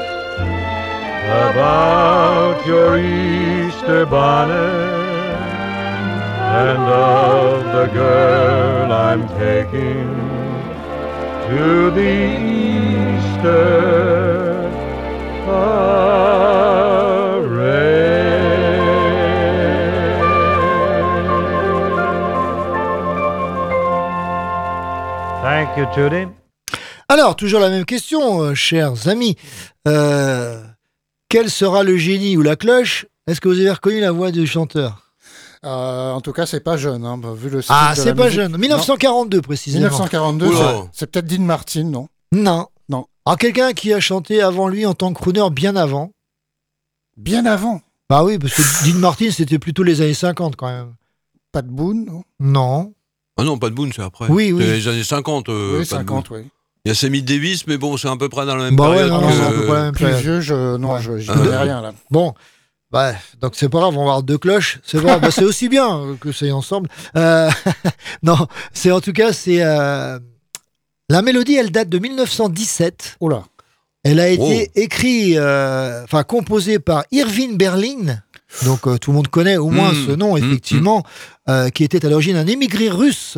[1.52, 4.98] about your Easter bonnet
[6.64, 10.08] and of the girl I'm taking
[11.50, 12.87] to the.
[25.44, 26.28] Thank you, Judy.
[27.10, 29.38] Alors, toujours la même question, euh, chers amis.
[29.88, 30.62] Euh,
[31.30, 33.06] quel sera le génie ou la cloche?
[33.28, 35.04] Est-ce que vous avez reconnu la voix du chanteur?
[35.66, 38.16] Euh, en tout cas, c'est pas jeune, hein, vu le style Ah, de c'est la
[38.16, 38.40] pas musique.
[38.40, 38.52] jeune.
[38.54, 38.58] Non.
[38.58, 39.86] 1942 précisément.
[39.86, 40.58] 1942, Oula.
[40.58, 42.08] ça- c'est peut-être Dean Martin, non?
[42.32, 42.68] Non.
[43.28, 43.32] Non.
[43.32, 46.12] Alors, quelqu'un qui a chanté avant lui en tant que crooner bien avant.
[47.18, 50.94] Bien avant Bah oui, parce que Dean Martin, c'était plutôt les années 50 quand même.
[51.52, 52.24] Pas de Boone, non?
[52.40, 52.94] Non.
[53.38, 54.28] Ah non, pas de Boone, c'est après.
[54.30, 54.64] Oui, oui.
[54.66, 55.50] C'est les années 50.
[55.50, 56.40] euh, Oui, pas de 50, Boone.
[56.40, 56.48] oui.
[56.86, 58.90] Il y a Sammy Davis, mais bon, c'est à peu près dans la même Bah
[58.90, 59.12] ouais, période.
[59.12, 60.22] non, que- non, c'est à peu près la même Plus période.
[60.22, 61.58] vieux, je, non, je, j'y Ah, connais ouais.
[61.58, 61.94] rien là.
[62.12, 62.34] Bon.
[62.92, 63.12] Bah,
[63.42, 64.80] donc c'est pas grave, on va avoir deux cloches.
[64.86, 66.88] C'est vrai, bah, c'est aussi bien euh, que c'est ensemble.
[67.18, 67.50] Euh,
[68.24, 68.38] non,
[68.72, 69.62] c'est en tout cas, c'est.
[71.10, 73.18] La mélodie, elle date de 1917.
[73.22, 73.44] Oula.
[74.04, 74.72] Elle a été Oh.
[74.80, 78.20] écrite, euh, enfin composée par Irving Berlin.
[78.66, 81.04] Donc euh, tout le monde connaît au moins Mm, ce nom, mm, effectivement,
[81.50, 83.38] euh, qui était à l'origine un émigré russe.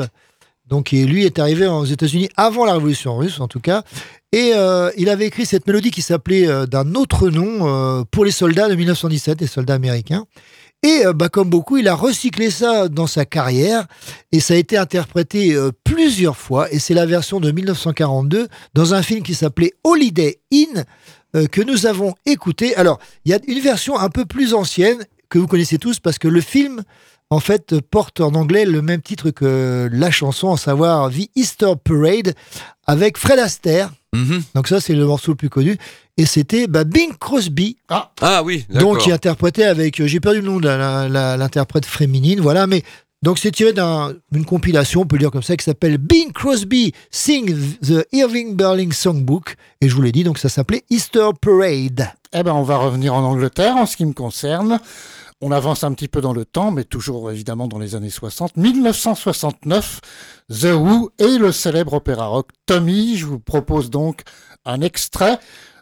[0.67, 3.83] Donc et lui est arrivé aux États-Unis avant la Révolution russe, en tout cas.
[4.31, 8.25] Et euh, il avait écrit cette mélodie qui s'appelait euh, d'un autre nom euh, pour
[8.25, 10.25] les soldats de 1917, les soldats américains.
[10.81, 13.85] Et euh, bah, comme beaucoup, il a recyclé ça dans sa carrière
[14.31, 16.71] et ça a été interprété euh, plusieurs fois.
[16.71, 20.85] Et c'est la version de 1942 dans un film qui s'appelait Holiday Inn
[21.35, 22.75] euh, que nous avons écouté.
[22.75, 26.17] Alors, il y a une version un peu plus ancienne que vous connaissez tous parce
[26.17, 26.81] que le film,
[27.29, 31.73] en fait, porte en anglais le même titre que la chanson, à savoir The Easter
[31.83, 32.33] Parade
[32.87, 33.91] avec Fred Astaire.
[34.15, 34.41] Mhm.
[34.55, 35.77] Donc ça, c'est le morceau le plus connu.
[36.17, 37.77] Et c'était bah, Bing Crosby.
[37.89, 38.93] Ah, Ah oui, d'accord.
[38.93, 42.39] Donc, qui interprétait avec, euh, j'ai perdu le nom de la- la- la- l'interprète féminine,
[42.41, 42.83] voilà, mais
[43.21, 46.31] donc c'est tiré d'un- d'une compilation, on peut le dire comme ça, qui s'appelle Bing
[46.33, 51.29] Crosby Sing the Irving Berlin Songbook, et je vous l'ai dit, donc ça s'appelait Easter
[51.39, 52.09] Parade.
[52.33, 54.79] Eh ben, on va revenir en Angleterre en ce qui me concerne.
[55.41, 58.57] On avance un petit peu dans le temps, mais toujours évidemment dans les années 60.
[58.57, 60.01] 1969,
[60.49, 63.15] The Who et le célèbre opéra rock Tommy.
[63.17, 64.23] Je vous propose donc
[64.65, 65.39] un extrait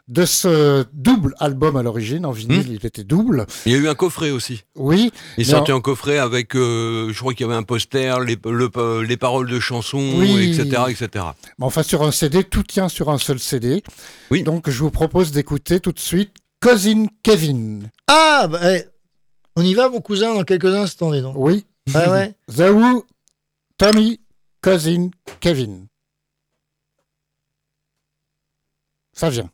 [0.08, 2.26] de ce double album à l'origine.
[2.28, 2.76] En vinyle, Hmm.
[2.80, 3.48] il était double.
[3.66, 4.64] Il y a eu un coffret aussi.
[4.76, 5.12] Oui.
[5.40, 8.38] Il sortait en- en coffret avec, euh, je crois qu'il y avait un poster, les,
[8.46, 10.52] le- les paroles de chansons, Oui.
[10.60, 11.26] etc., etc.
[11.58, 13.82] Mais Enfin, sur un CD, tout tient sur un seul CD.
[14.30, 14.44] Oui.
[14.44, 16.32] Donc, je vous propose d'écouter tout de suite
[16.62, 17.90] Cousin Kevin.
[18.08, 18.86] Ah, bah, eh,
[19.58, 21.34] on y va, mon cousin, dans quelques instants, dis donc.
[21.36, 21.66] Oui.
[21.96, 22.36] Ah ouais.
[22.48, 23.06] The Who,
[23.78, 24.22] Tommy,
[24.62, 25.88] Cousin Kevin.
[29.14, 29.50] Ça vient.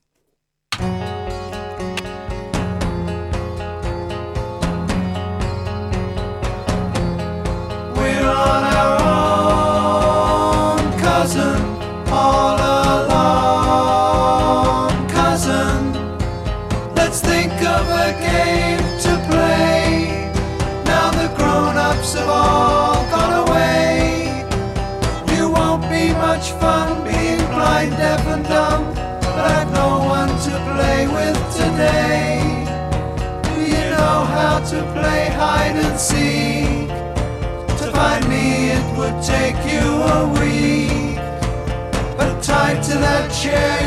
[43.44, 43.83] To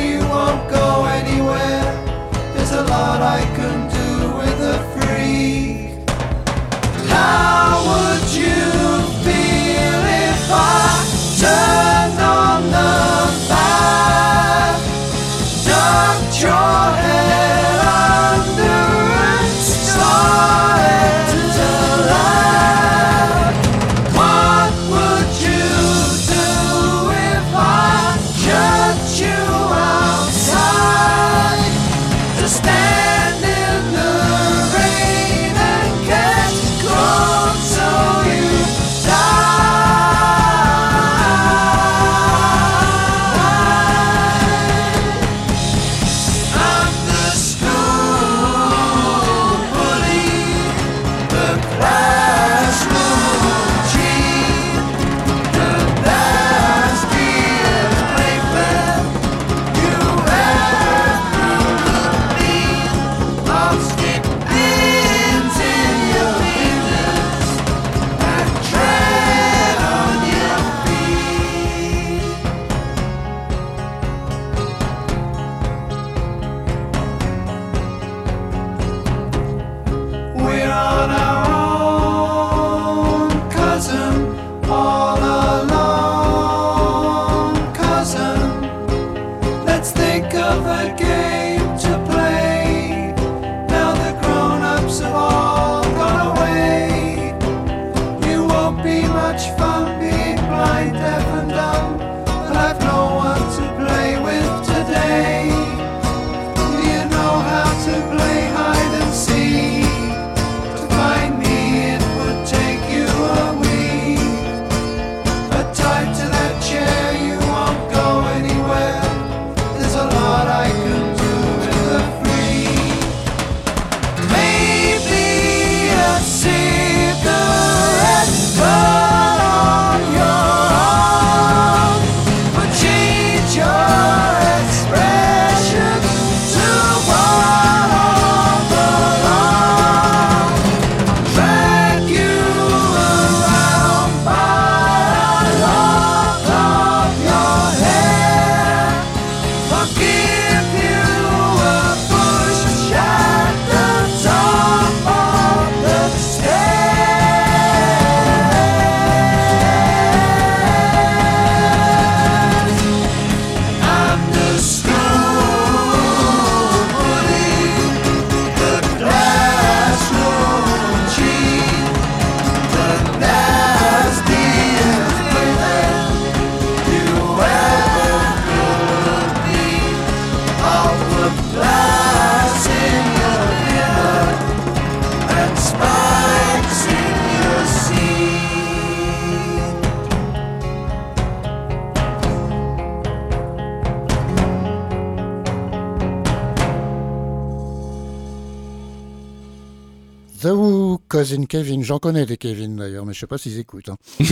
[201.46, 201.82] Kevin.
[201.82, 203.88] J'en connais des Kevin d'ailleurs, mais je sais pas s'ils écoutent.
[203.90, 203.96] hein.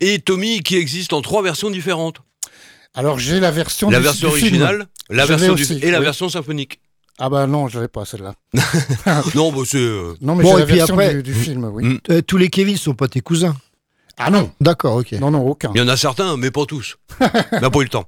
[0.00, 2.18] Et Tommy qui existe en trois versions différentes.
[2.94, 4.46] Alors j'ai la version La du- version du film.
[4.62, 6.80] originale, la Je version du- aussi, et la version symphonique.
[7.18, 8.34] Ah bah non, je l'ai pas celle-là.
[9.34, 9.78] non, bah c'est.
[9.78, 11.98] euh, Non, mais Bon, j'ai la version après- du, du film, oui.
[12.10, 13.56] Euh, tous les Kevin sont pas tes cousins.
[14.16, 15.12] Ah non D'accord, ok.
[15.12, 15.72] Non, non, aucun.
[15.74, 16.96] Il y en a certains, mais pas tous.
[17.52, 18.04] On n'a pas eu le temps.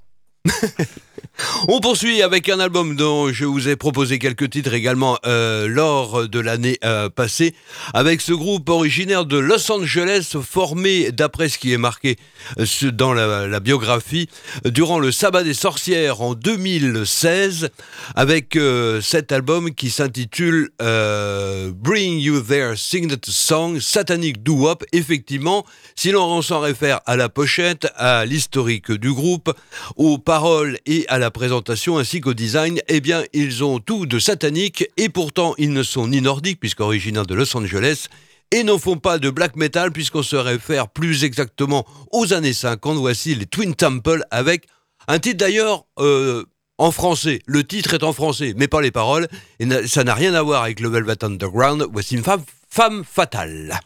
[1.69, 6.29] On poursuit avec un album dont je vous ai proposé quelques titres également euh, lors
[6.29, 7.55] de l'année euh, passée,
[7.93, 12.17] avec ce groupe originaire de Los Angeles, formé, d'après ce qui est marqué
[12.59, 14.29] euh, dans la, biographie,
[14.65, 17.71] durant le sabbat des sorcières en 2016,
[18.15, 18.59] avec
[19.03, 24.85] cet album qui s'intitule Bring You There Signet Song, Satanic Doo-Wop.
[24.93, 25.65] Effectivement,
[25.97, 29.53] si l'on s'en réfère à la pochette, à l'historique du groupe,
[29.97, 34.19] aux paroles et à la présentation ainsi qu'au design, eh bien, ils ont tout de
[34.19, 38.07] satanique et pourtant ils ne sont ni nordiques puisqu'originaires de Los Angeles
[38.53, 42.99] et n'en font pas de black metal puisqu'on se réfère plus exactement aux années 50.
[42.99, 44.67] Voici les Twin Temple avec
[45.09, 46.45] un titre d'ailleurs euh,
[46.79, 47.41] en français.
[47.47, 49.29] Le titre est en français, mais pas les paroles.
[49.59, 51.87] Et ça n'a rien à voir avec le Velvet Underground.
[51.93, 53.81] Voici une femme, femme fatale.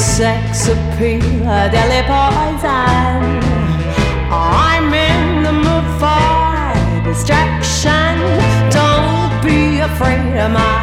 [0.00, 3.20] sex appeal, a poison.
[4.32, 8.16] I'm in the mood for distraction.
[8.70, 10.79] Don't be afraid of my.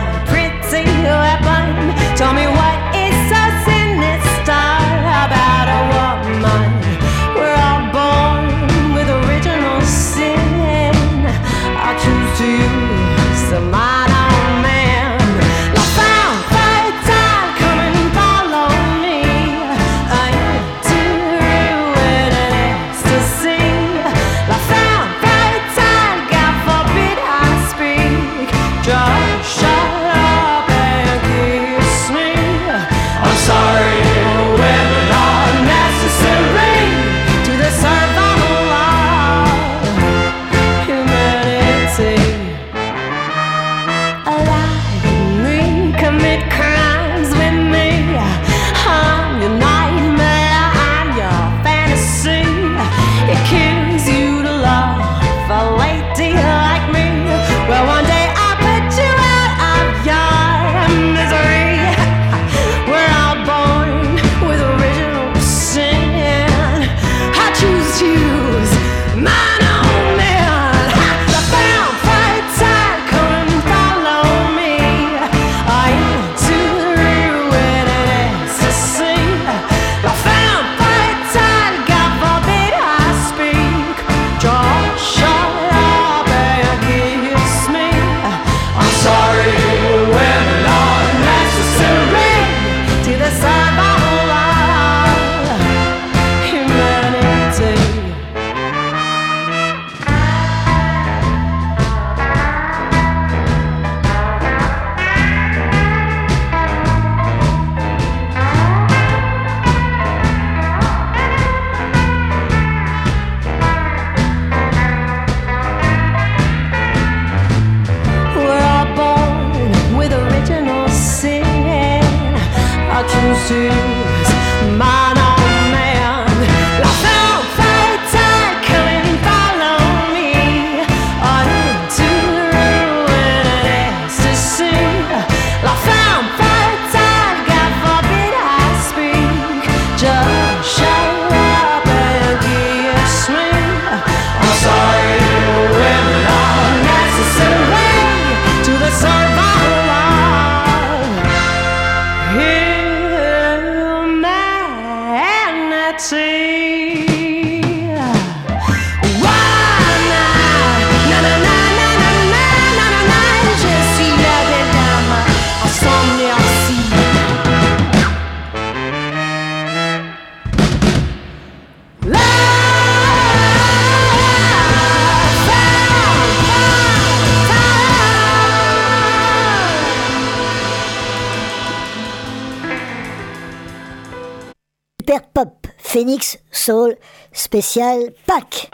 [185.98, 186.96] Phoenix Soul
[187.32, 188.70] spécial pack.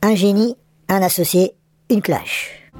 [0.00, 0.56] Un génie,
[0.88, 1.56] un associé,
[1.90, 2.70] une clash.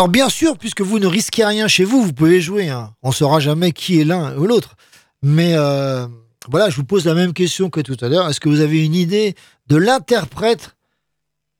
[0.00, 2.70] Alors bien sûr, puisque vous ne risquez rien chez vous, vous pouvez jouer.
[2.70, 2.94] hein.
[3.02, 4.76] On saura jamais qui est l'un ou l'autre.
[5.20, 6.06] Mais euh,
[6.48, 8.26] voilà, je vous pose la même question que tout à l'heure.
[8.26, 9.34] Est-ce que vous avez une idée
[9.66, 10.74] de l'interprète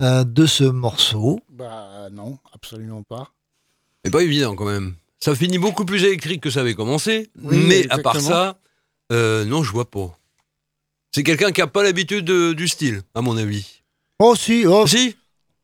[0.01, 1.41] euh, de ce morceau?
[1.51, 3.31] Bah non, absolument pas.
[4.07, 4.95] C'est pas évident quand même.
[5.23, 8.59] Ça finit beaucoup plus électrique que ça avait commencé, Oui, mais à part ça,
[9.13, 10.17] euh, non, je vois pas.
[11.15, 13.83] C'est quelqu'un qui a pas l'habitude de- du style, à mon avis.
[14.19, 15.15] Oh si, oh Si?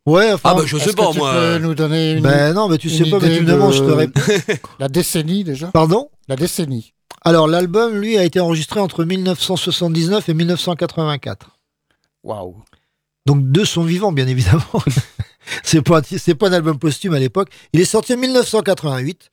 [0.06, 0.32] Ouais.
[0.32, 1.32] Enfin, Ah bah je sais pas que tu moi.
[1.32, 3.80] peux nous donner une, Ben non, mais tu sais pas, mais tu me demandes, je
[3.80, 4.20] te de- réponds.
[4.78, 6.08] La décennie déjà Pardon?
[6.28, 6.92] La décennie.
[7.22, 11.50] Alors l'album, lui, a été enregistré entre 1979 et 1984.
[12.24, 12.56] Waouh.
[13.26, 14.62] Donc de son vivant, bien évidemment.
[15.64, 17.48] c'est pas, un- c'est pas un album posthume à l'époque.
[17.72, 19.30] Il est sorti en 1988.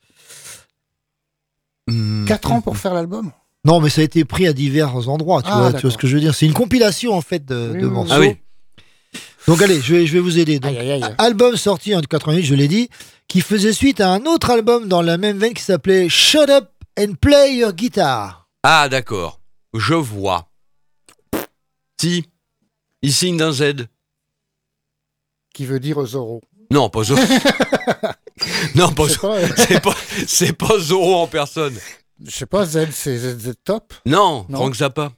[1.88, 2.24] Hmm.
[2.24, 3.30] 4 ans pour faire l'album?
[3.66, 5.42] Non, mais ça a été pris à divers endroits.
[5.42, 7.70] Tu, Ah, vois, tu ce que je veux dire C'est une compilation en fait de,
[7.74, 8.12] Oui, de oui, morceaux.
[8.14, 8.36] Ah oui.
[9.46, 10.58] Donc allez, je vais, je vais vous aider.
[10.58, 11.14] Donc, Aïe, aïe, aïe.
[11.18, 12.88] album sorti en 88, je l'ai dit,
[13.28, 16.70] qui faisait suite à un autre album dans la même veine qui s'appelait Shut Up
[16.98, 18.48] and Play Your Guitar.
[18.62, 19.40] Ah d'accord,
[19.74, 20.48] je vois.
[22.00, 22.24] Si,
[23.02, 23.86] il signe d'un Z.
[25.54, 26.40] Qui veut dire Zorro.
[26.70, 27.20] Non, pas Zorro.
[28.74, 29.36] non, pas Zorro.
[29.56, 31.74] C'est pas, pas Zorro en personne.
[32.24, 33.92] je sais pas, Z, c'est ZZ Top.
[34.06, 34.58] Non, Non.
[34.58, 35.12] Frank Zappa.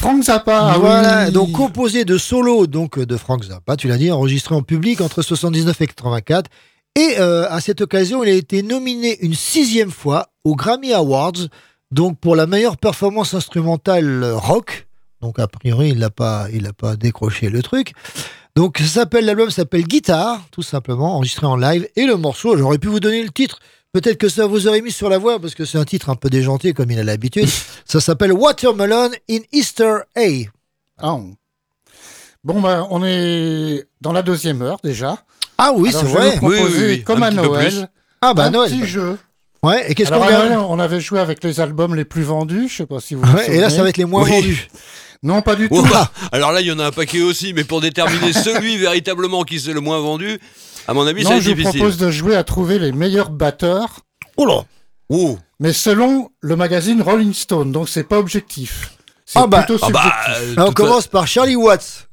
[0.00, 4.54] Frank Zappa, voilà, donc composé de solos donc de Frank Zappa, tu l'as dit, enregistré
[4.54, 6.48] en public entre 79 et 84.
[6.94, 11.48] Et euh, à cette occasion, il a été nominé une sixième fois aux Grammy Awards,
[11.90, 14.86] donc pour la meilleure performance instrumentale rock.
[15.20, 17.92] Donc a priori, il n'a pas, il a pas décroché le truc.
[18.54, 21.88] Donc ça s'appelle l'album s'appelle Guitare, tout simplement, enregistré en live.
[21.96, 23.58] Et le morceau, j'aurais pu vous donner le titre.
[23.92, 26.14] Peut-être que ça vous aurait mis sur la voie parce que c'est un titre un
[26.14, 27.48] peu déjanté comme il a l'habitude.
[27.86, 30.20] ça s'appelle Watermelon in Easter A.
[30.98, 31.34] Ah, on-
[32.44, 35.18] Bon, bah, on est dans la deuxième heure déjà.
[35.58, 36.30] Ah oui, Alors, c'est vrai.
[36.32, 37.02] vous proposer, Oui, oui, oui.
[37.02, 37.88] comme Un à Noël.
[38.20, 38.70] Ah bah un Noël.
[38.70, 39.18] petit jeu.
[39.62, 42.76] Ouais, et qu'est-ce qu'on Noël, on avait joué avec les albums les plus vendus, je
[42.76, 44.30] sais pas si vous vous Ouais, Et là, ça va être les moins Oui.
[44.30, 44.68] vendus.
[45.24, 45.88] Non, pas du Oh, tout.
[45.90, 49.42] bah, alors là, il y en a un paquet aussi, mais pour déterminer celui véritablement
[49.42, 50.38] qui c'est le moins vendu,
[50.88, 51.78] à mon avis, va être je vous difficile.
[51.78, 54.00] propose de jouer à trouver les meilleurs batteurs,
[54.36, 54.64] Oh là
[55.10, 55.38] Oh.
[55.60, 58.92] mais selon le magazine Rolling Stone, donc c'est pas objectif.
[59.24, 60.52] C'est Ah bah- plutôt Ah bah, subjectif.
[60.52, 62.08] euh, Là, on commence par Charlie Watts.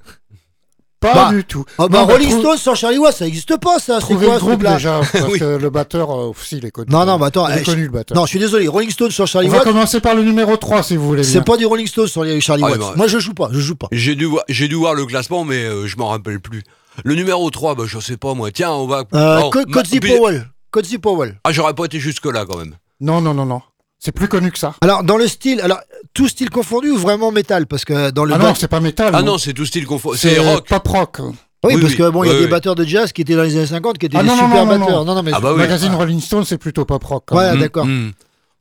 [1.01, 1.63] Pas bah, du tout.
[1.77, 3.99] Ah bah Non, Rolling trou- Stone sans Charlie Watts, ça n'existe pas ça.
[4.01, 5.37] C'est quoi le groupe déjà, parce Oui.
[5.39, 6.87] que le batteur, euh, aussi, il est connu.
[6.89, 7.47] Non, non, bah attends.
[7.49, 8.15] Il est eh, connu, le batteur.
[8.17, 8.67] Non, je suis désolé.
[8.67, 11.23] Rolling Stone sans Charlie On va Watts, commencer par le numéro 3, si vous voulez
[11.23, 12.79] c'est pas du Rolling Stone sur Charlie Ah, Watts.
[12.79, 13.87] bah, Moi, je joue pas, je joue pas.
[13.91, 16.63] J'ai dû, voir, j'ai dû voir le classement, mais euh, je m'en rappelle plus.
[17.03, 18.51] Le numéro 3, bah, je sais pas moi.
[18.51, 19.03] Tiens, on va.
[19.13, 20.47] Euh, Oh, Co- Cozy Powell.
[20.71, 21.39] Cozy Powell.
[21.43, 22.75] Ah, j'aurais pas été jusque-là quand même.
[23.01, 23.61] Non, non, non, non.
[23.99, 24.75] C'est plus connu que ça.
[24.81, 25.79] Alors, dans le style, alors,
[26.13, 27.65] tout style confondu ou vraiment métal?
[27.65, 28.33] Parce que dans le.
[28.33, 29.11] Ah bat- non, c'est pas métal.
[29.15, 30.17] Ah non, c'est tout style confondu.
[30.17, 30.67] C'est rock.
[30.67, 31.17] pop rock.
[31.63, 33.35] Oui, oui, parce que bon, il y a Oui, des batteurs de jazz qui étaient
[33.35, 35.05] dans les années 50 qui étaient Ah des non, non, super non, non, batteurs.
[35.05, 35.23] non.
[35.23, 35.61] mais Ah bah Le oui.
[35.61, 37.23] magazine Rolling Stone, c'est plutôt pop rock.
[37.27, 37.85] quand Ouais, d'accord.
[37.87, 38.11] Hmm.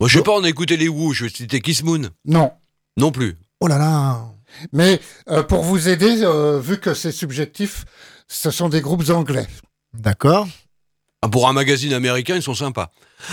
[0.01, 2.03] Moi, je sais pas, on a écouté les Who, je citais Kiss Moon.
[2.24, 2.53] Non.
[2.97, 3.37] Non plus.
[3.61, 4.20] Oh là là.
[4.72, 7.85] Mais euh, pour vous aider, euh, vu que c'est subjectif,
[8.29, 9.47] ce sont des groupes anglais.
[9.93, 10.47] D'accord.
[11.22, 12.91] Ah, pour un magazine américain, ils sont sympas.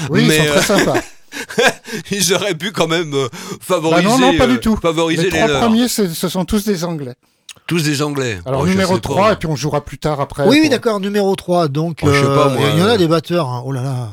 [0.09, 0.99] Oui, Mais, ils sont euh, très sympas.
[2.11, 4.75] Ils auraient pu quand même euh, Bah favoriser, non, non, pas euh, du tout.
[4.75, 5.61] favoriser Les les, trois leurs.
[5.61, 7.15] premiers, c'est- ce sont tous des anglais.
[7.67, 8.39] Tous des Anglais.
[8.45, 9.09] Alors Oh, numéro sais pas.
[9.09, 10.45] 3, et puis on jouera plus tard après.
[10.47, 11.67] Oui, oui, d'accord, numéro 3.
[11.69, 13.47] Donc, Oh, je sais pas, euh, moi, il y en a euh, des batteurs.
[13.47, 13.61] hein.
[13.65, 14.09] Oh là là.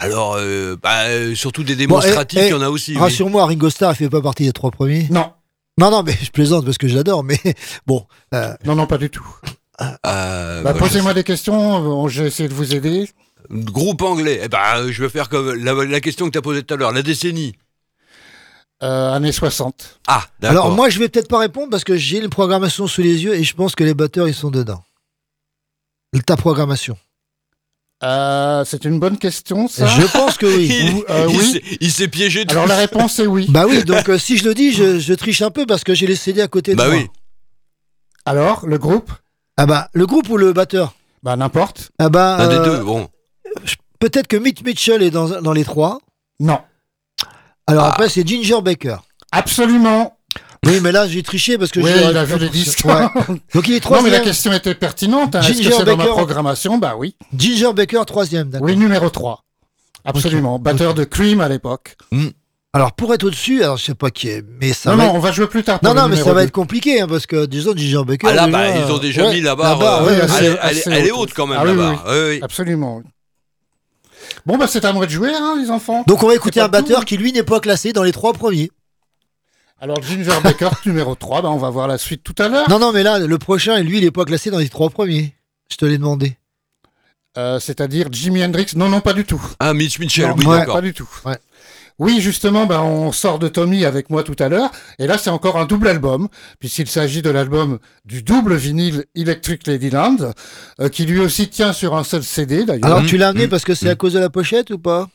[0.00, 2.92] Alors, euh, bah, euh, surtout des Bon, démonstratifs, eh, il y en a aussi.
[2.92, 2.98] oui.
[2.98, 5.06] Rassure-moi, Ringo Starr, il fait pas partie des trois premiers.
[5.10, 5.32] Non,
[5.78, 7.38] Non, non, mais je plaisante parce que j'adore, mais
[7.86, 8.06] bon.
[8.34, 9.26] euh, non, non, pas du tout.
[9.80, 13.08] Euh, Bah, bah, Posez-moi des questions, euh, j'ai essayé de vous aider.
[13.50, 14.40] Groupe anglais.
[14.42, 16.74] Eh ben, euh, je vais faire comme la, la question que tu as posée tout
[16.74, 17.54] à l'heure, la décennie.
[18.82, 20.00] Euh, années 60.
[20.06, 20.64] Ah, d'accord.
[20.66, 23.34] Alors, moi, je vais peut-être pas répondre parce que j'ai une programmation sous les yeux
[23.34, 24.82] et je pense que les batteurs, ils sont dedans.
[26.26, 26.96] Ta programmation.
[28.04, 29.86] Euh, c'est une bonne question, ça.
[29.86, 30.68] Je pense que oui.
[30.70, 31.52] il, Ou- euh, il oui.
[31.52, 33.46] s'est- il s'est piégé tout Alors la réponse est oui.
[33.48, 35.94] Bah oui, donc euh, si je le dis, je, je triche un peu parce que
[35.94, 36.96] j'ai les CD à côté de Bah moi.
[36.96, 37.08] oui.
[38.24, 39.10] Alors, le groupe?
[39.58, 41.90] Ah bah, le groupe ou le batteur Bah n'importe.
[41.98, 43.08] Ah bah, Un des euh, deux, bon.
[43.98, 45.98] peut-être que Mitch Mitchell est dans, dans les trois.
[46.40, 46.60] Non.
[47.66, 47.88] Alors Ah.
[47.90, 48.96] après, c'est Ginger Baker.
[49.32, 50.14] Absolument.
[50.64, 52.04] Oui, mais là, j'ai triché parce que Oui, j'ai...
[52.10, 52.84] il a vu les disques.
[52.84, 53.06] Ouais.
[53.54, 55.34] Donc il est Non, mais la question était pertinente.
[55.34, 55.40] hein.
[55.40, 56.10] Est-ce que Ginger c'est dans ma Baker.
[56.16, 56.78] programmation?
[56.78, 57.14] Bah oui.
[57.36, 58.66] Ginger Baker, troisième, d'accord.
[58.66, 59.44] Oui, numéro 3.
[60.04, 60.58] Absolument.
[60.58, 61.96] Batteur de Cream à l'époque.
[62.74, 65.08] Alors pour être au-dessus, alors je sais pas qui est, mais ça Non, va non,
[65.10, 65.80] être- on va jouer plus tard.
[65.80, 68.26] pour Non, non, mais ça va être compliqué, hein, parce que disons Ginger Baker.
[68.30, 69.78] Ah là, déjà, bah, ils ont déjà ouais, mis la barre.
[69.78, 70.20] barre, euh, ouais, elle,
[70.58, 71.32] assez- elle- elle- est haute.
[71.32, 72.04] quand même, Ah la oui, barre.
[72.08, 72.38] Oui, oui.
[72.42, 73.02] Absolument.
[74.44, 76.04] Bon, bah c'est à moi de jouer, hein, les enfants.
[76.06, 76.72] Donc on va écouter un tout.
[76.72, 78.70] batteur qui lui n'est pas classé dans les trois premiers.
[79.80, 82.68] Alors Ginger Baker, numéro 3, bah, on va voir la suite tout à l'heure.
[82.68, 85.34] Non, non, mais là, le prochain, lui, il n'est pas classé dans les trois premiers.
[85.70, 86.36] Je te l'ai demandé.
[87.36, 88.72] Euh, C'est-à-dire Jimi Hendrix?
[88.74, 89.40] Non, non, pas du tout.
[89.60, 90.74] Ah, Mitch Mitchell, Non, oui, ouais, d'accord.
[90.76, 91.08] Pas du tout.
[91.98, 94.70] Oui, justement, ben, on sort de Tommy avec moi tout à l'heure,
[95.00, 96.28] et là c'est encore un double album,
[96.60, 100.32] puisqu'il s'agit de l'album du double vinyle Electric Ladyland,
[100.80, 102.86] euh, qui lui aussi tient sur un seul CD d'ailleurs.
[102.86, 105.08] Alors tu l'as amené parce que c'est à cause de la pochette ou pas?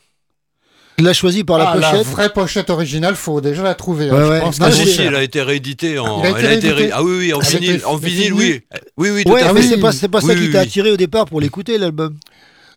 [0.98, 2.06] Tu l'as choisi par la Ah, la pochette?
[2.06, 4.10] vraie pochette originale, faut déjà la trouver.
[4.12, 4.40] Ouais, hein, je ouais.
[4.40, 6.22] pense Non, que Ah, j'ai- si, elle a été rééditée en.
[6.22, 8.60] Elle a été elle a été rééditée ré- Ah oui, oui, en vinyle, en oui.
[8.96, 9.52] Oui, oui, tout Ouais, à fait.
[9.54, 11.78] mais c'est pas, c'est pas ça Oui, qui oui, t'a attiré au départ pour l'écouter
[11.78, 12.14] l'album?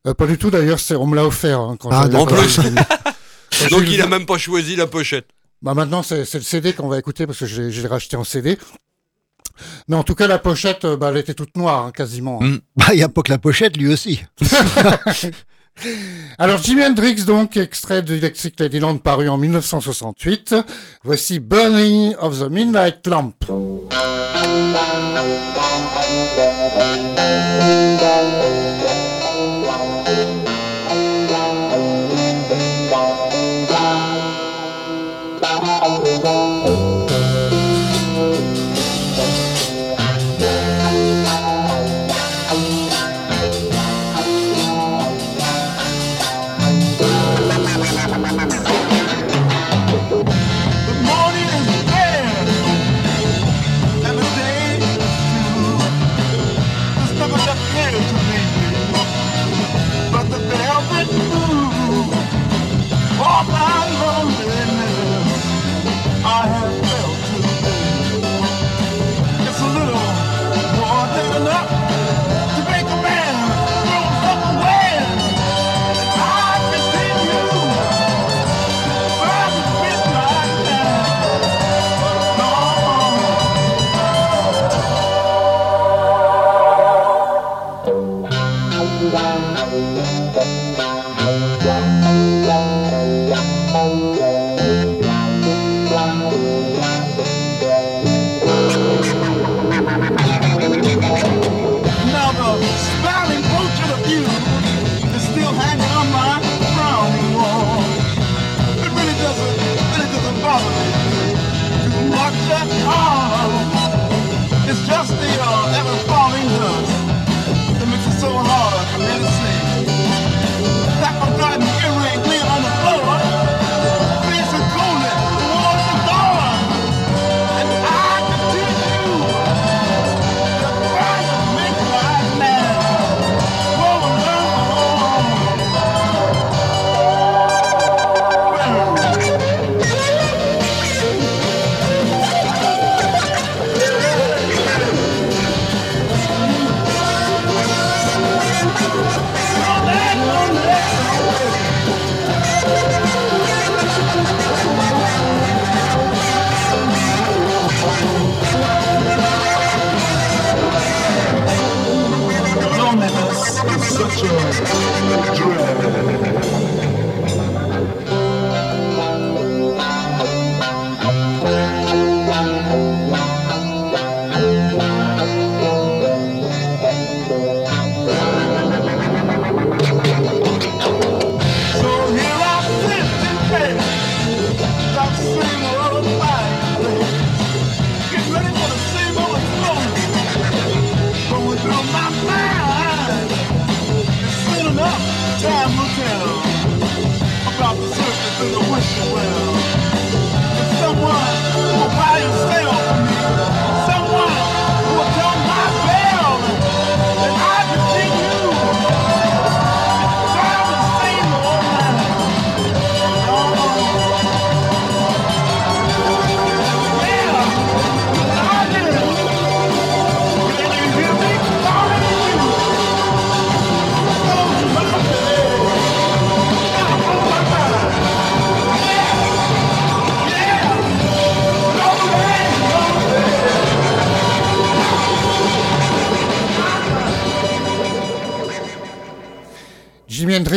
[0.08, 2.60] Euh, pas du tout d'ailleurs, on me l'a offert hein, quand Ah, En plus.
[3.72, 5.28] Donc il a même pas choisi la pochette.
[5.62, 8.16] Bah maintenant c'est le CD qu'on va écouter parce que je l'ai je l'ai racheté
[8.16, 8.58] en CD.
[9.88, 12.40] Mais en tout cas la pochette, euh, bah, elle était toute noire hein, quasiment.
[12.42, 12.46] hein.
[12.48, 12.60] Mm.
[12.76, 14.22] Bah, il n'y a pas que la pochette, lui aussi.
[16.40, 20.56] Alors Jimi Hendrix donc, extrait de Electric Ladyland paru en 1968.
[21.04, 23.34] Voici Burning of the Midnight Lamp.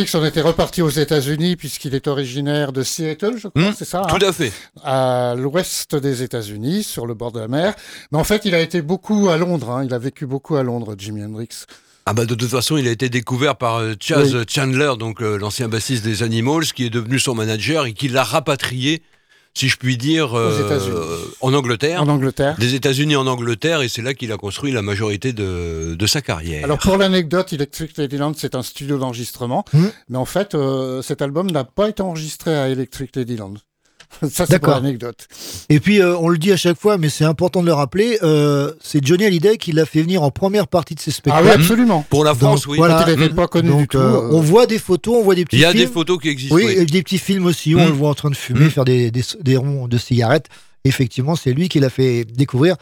[0.01, 3.85] Hendrix, on était reparti aux États-Unis puisqu'il est originaire de Seattle, je crois, Hmm, c'est
[3.85, 4.53] ça tout hein à fait.
[4.83, 7.75] À l'ouest des États-Unis, sur le bord de la mer.
[8.13, 9.71] Mais en fait, il a été beaucoup à Londres.
[9.71, 9.85] hein.
[9.85, 11.49] Il a vécu beaucoup à Londres, Jimi Hendrix.
[12.07, 14.45] Ah bah de toute façon, il a été découvert par euh, Chaz Oui.
[14.49, 18.25] Chandler, donc euh, l'ancien bassiste des Animals, qui est devenu son manager et qui l'a
[18.25, 19.03] rapatrié
[19.55, 22.03] si je puis dire, euh, en Angleterre.
[22.03, 22.57] En Angleterre.
[22.59, 26.21] Des États-Unis en Angleterre, et c'est là qu'il a construit la majorité de, de sa
[26.23, 26.65] carrière.
[26.65, 29.87] Alors pour l'anecdote, Electric Ladyland, c'est un studio d'enregistrement, Hmm.
[30.09, 33.55] mais en fait, euh, cet album n'a pas été enregistré à Electric Ladyland.
[34.23, 34.75] Ça, c'est pour D'accord.
[34.83, 35.27] l'anecdote.
[35.69, 38.19] Et puis, euh, on le dit à chaque fois, mais c'est important de le rappeler,
[38.23, 41.45] euh, c'est Johnny Hallyday qui l'a fait venir en première partie de ses Ah spectacles.
[41.47, 42.05] oui, absolument.
[42.11, 42.79] Pour la France, Donc, oui.
[42.79, 43.05] voilà.
[43.05, 43.99] Quand il n'était pas connu Donc, du tout.
[43.99, 45.85] euh, on voit des photos, on voit des petits Il y a films.
[45.87, 46.55] des photos qui existent.
[46.57, 46.75] Oui, oui.
[46.79, 47.87] et des petits films aussi, on Mm.
[47.89, 48.71] le voit en train de fumer, Mm.
[48.71, 50.47] faire des, des, des ronds de cigarettes.
[50.85, 52.77] Effectivement, c'est lui qui l'a fait découvrir.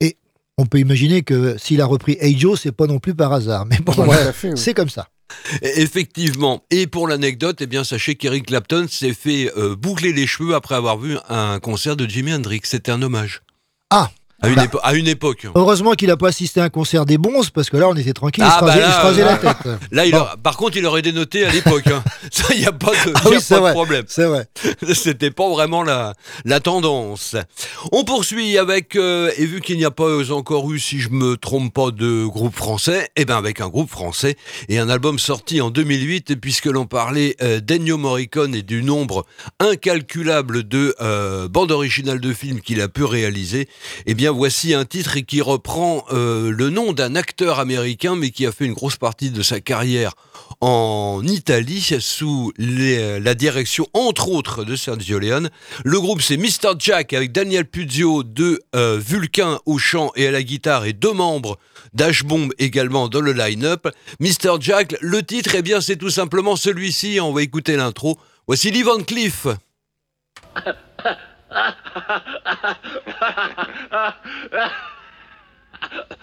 [0.00, 0.16] Et
[0.58, 3.66] on peut imaginer que s'il a repris Hey Joe, c'est pas non plus par hasard.
[3.66, 5.08] Mais bon, voilà, c'est comme ça.
[5.62, 6.64] Effectivement.
[6.70, 10.74] Et pour l'anecdote, eh bien, sachez qu'Eric Clapton s'est fait euh, boucler les cheveux après
[10.74, 12.60] avoir vu un concert de Jimi Hendrix.
[12.64, 13.42] C'était un hommage.
[13.90, 14.10] Ah
[14.42, 14.64] À une, Bah.
[14.64, 15.46] épo- à une époque.
[15.54, 18.12] Heureusement qu'il n'a pas assisté à un concert des bons, parce que là, on était
[18.12, 19.72] tranquille, Ah, il se bah là, il se rasait là, la tête.
[19.92, 20.24] Là, il Bon.
[20.42, 21.86] par contre, il aurait dénoté à l'époque.
[21.86, 22.02] hein.
[22.32, 24.04] Ça, il n'y a pas de, Ah a pas de problème.
[24.08, 24.46] C'est vrai.
[24.94, 26.14] C'était pas vraiment la,
[26.44, 27.36] la tendance.
[27.92, 31.36] On poursuit avec, euh, et vu qu'il n'y a pas encore eu, si je me
[31.36, 34.36] trompe pas, de groupe français, et ben avec un groupe français
[34.68, 38.82] et un album sorti en 2008, et puisque l'on parlait euh, d'Ennio Morricone et du
[38.82, 39.24] nombre
[39.60, 43.68] incalculable de euh, bandes originales de films qu'il a pu réaliser,
[44.06, 48.46] eh bien voici un titre qui reprend euh, le nom d'un acteur américain, mais qui
[48.46, 50.14] a fait une grosse partie de sa carrière
[50.60, 55.50] en Italie sous les- la direction entre autres de Sergio Leone.
[55.84, 60.30] Le groupe c'est Mr Jack avec Daniel Puzio de euh, Vulcain au chant et à
[60.30, 61.58] la guitare et deux membres
[61.94, 63.88] d'H-Bomb également dans le line-up.
[64.20, 68.18] Mr Jack, le titre, eh bien c'est tout simplement celui-ci, on va écouter l'intro.
[68.46, 69.46] Voici Lee Van Cleef.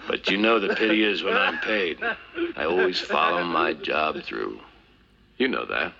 [0.08, 1.98] But you know the pity is when I'm paid.
[2.56, 4.58] I always follow my job through.
[5.38, 5.92] You know that.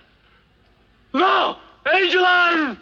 [1.13, 1.57] No!
[1.91, 2.77] Angeline!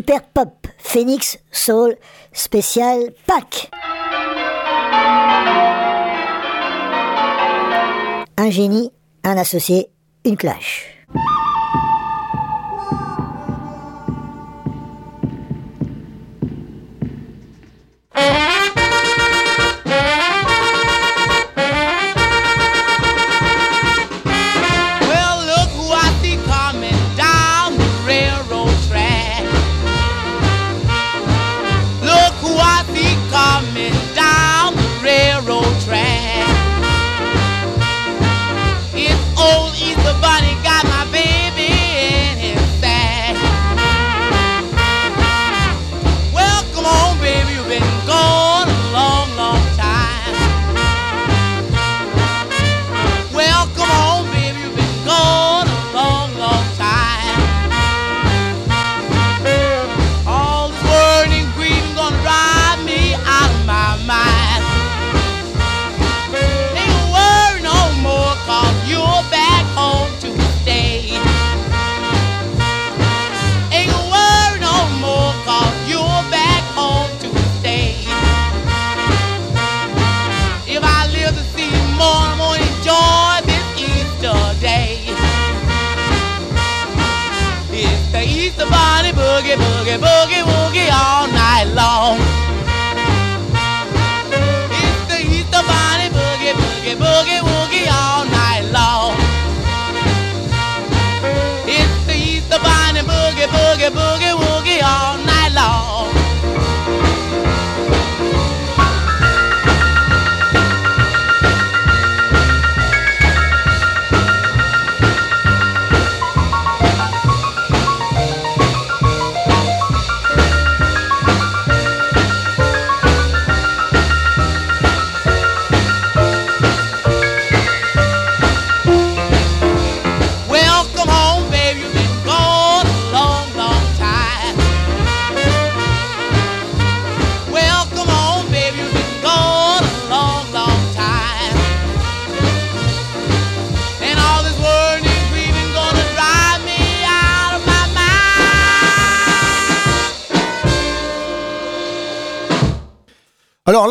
[0.00, 1.94] Super Pop, Phoenix Soul,
[2.32, 3.70] spécial Pâques.
[8.38, 8.92] Un génie,
[9.24, 9.90] un associé,
[10.24, 10.99] une clash.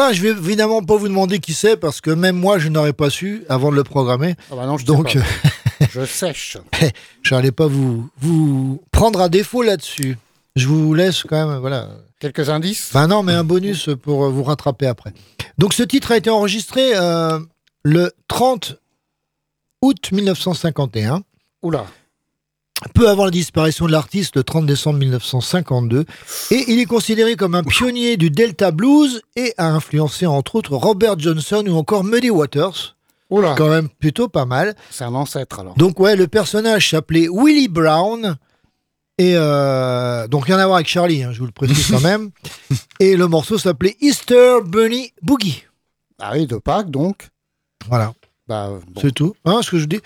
[0.09, 2.93] Là, je vais évidemment pas vous demander qui c'est parce que même moi, je n'aurais
[2.93, 4.33] pas su avant de le programmer.
[4.51, 5.85] Ah bah non, je sais Donc, pas.
[5.93, 6.57] Je sèche.
[7.21, 10.17] je n'allais pas vous, vous prendre à défaut là-dessus.
[10.55, 11.89] Je vous laisse quand même, voilà.
[12.19, 12.87] Quelques indices?
[12.89, 15.13] Enfin non, mais un bonus pour euh, vous rattraper après.
[15.59, 17.39] Donc ce titre a été enregistré euh,
[17.83, 18.77] le 30
[19.83, 21.21] août 1951.
[21.61, 21.85] Oula.
[22.93, 26.05] Peu avant la disparition de l'artiste, le 30 décembre 1952.
[26.51, 30.75] Et il est considéré comme un pionnier du Delta Blues et a influencé entre autres
[30.75, 32.95] Robert Johnson ou encore Muddy Waters.
[33.29, 33.53] Oula.
[33.57, 34.75] Quand même plutôt pas mal.
[34.89, 35.75] C'est un ancêtre alors.
[35.75, 38.37] Donc ouais, le personnage s'appelait Willie Brown.
[39.17, 42.31] Et euh, donc rien à voir avec Charlie, hein, je vous le précise quand même.
[43.01, 45.65] Et le morceau s'appelait Easter Bunny Boogie.
[46.19, 47.27] Ah oui, de Pâques donc.
[47.89, 48.13] Voilà.
[48.47, 49.01] Bah, bon.
[49.01, 49.99] C'est tout, hein, ce que je dis.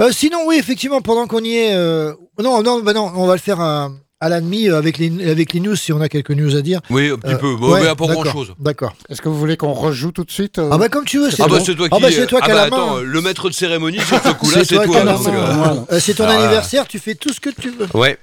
[0.00, 2.12] Euh, sinon, oui, effectivement, pendant qu'on y est, euh,
[2.42, 3.90] non, non, bah non, on va le faire à,
[4.20, 6.62] à la demi euh, avec les, avec les news si on a quelques news à
[6.62, 6.80] dire.
[6.88, 7.54] Oui, un petit Euh, peu.
[7.56, 8.54] Bon, ouais, mais pas d'accord, grand-chose.
[8.58, 8.94] D'accord.
[9.10, 11.30] Est-ce que vous voulez qu'on rejoue tout de suite euh Ah bah comme tu veux,
[11.30, 11.64] c'est Ah bah bon.
[11.64, 12.02] c'est toi Ah qui.
[12.02, 12.76] bah c'est toi ah qui as bah la main.
[12.76, 15.00] attends, le maître de cérémonie sur ce coup-là, c'est toi qui toi.
[15.28, 15.74] euh.
[15.92, 17.86] Euh, c'est ton Ah, anniversaire, tu fais tout ce que tu veux.
[17.92, 18.18] Ouais.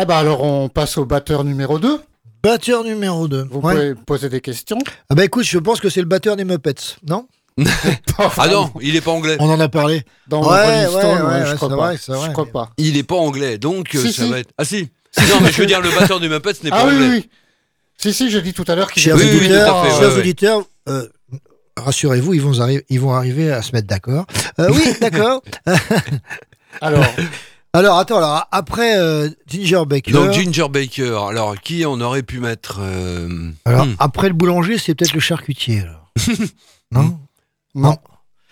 [0.00, 1.98] Eh ben alors on passe au batteur numéro 2.
[2.42, 3.46] Batteur numéro 2.
[3.50, 4.78] Vous pouvez poser des questions.
[5.08, 7.26] Ah bah écoute, je pense que c'est le batteur des Muppets, non?
[8.38, 9.36] Ah non, il est pas anglais.
[9.40, 10.04] On en a parlé.
[10.28, 11.74] Dans Ouais, Rolling ouais, Stone, ouais, ouais, ouais, je crois pas.
[11.76, 12.70] vrai, c'est vrai, je crois mais- pas.
[12.78, 14.30] Il est pas anglais, donc euh, Si, ça si.
[14.30, 14.50] va être.
[14.58, 14.88] Ah si.
[15.28, 17.08] Non, mais je veux dire, le batteur du Muppets n'est Ah pas oui, anglais.
[17.08, 17.30] oui, oui.
[17.98, 21.06] Si, si, j'ai dit tout à l'heure qu'il Chers Oui, auditeurs, fait, chers auditeurs, euh,
[21.76, 24.26] rassurez-vous, ils vont, arri- ils vont arriver à se mettre d'accord.
[24.58, 25.42] Euh, oui, d'accord.
[26.80, 27.04] Alors,
[27.74, 30.12] Alors attends, alors après euh, Ginger Baker.
[30.12, 31.18] Donc Ginger Baker.
[31.30, 33.94] Alors, qui on aurait pu mettre euh, Alors hmm.
[33.98, 35.80] après le boulanger, c'est peut-être le charcutier.
[35.80, 36.10] Alors.
[36.92, 37.18] non?
[37.74, 37.96] Non.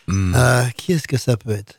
[0.06, 0.34] Hmm.
[0.34, 1.74] Euh, Qui est-ce que ça peut être?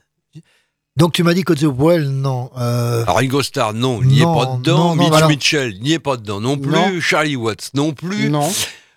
[0.97, 2.51] Donc tu m'as dit Côte Powell, non.
[2.57, 4.77] Euh, Alors Ringo Starr, non, il n'y est pas dedans.
[4.77, 6.71] non, non, Mitch alors- Mitchell, il n'y est pas dedans non plus.
[6.71, 6.99] Non.
[6.99, 8.29] Charlie Watts, non plus.
[8.29, 8.51] non.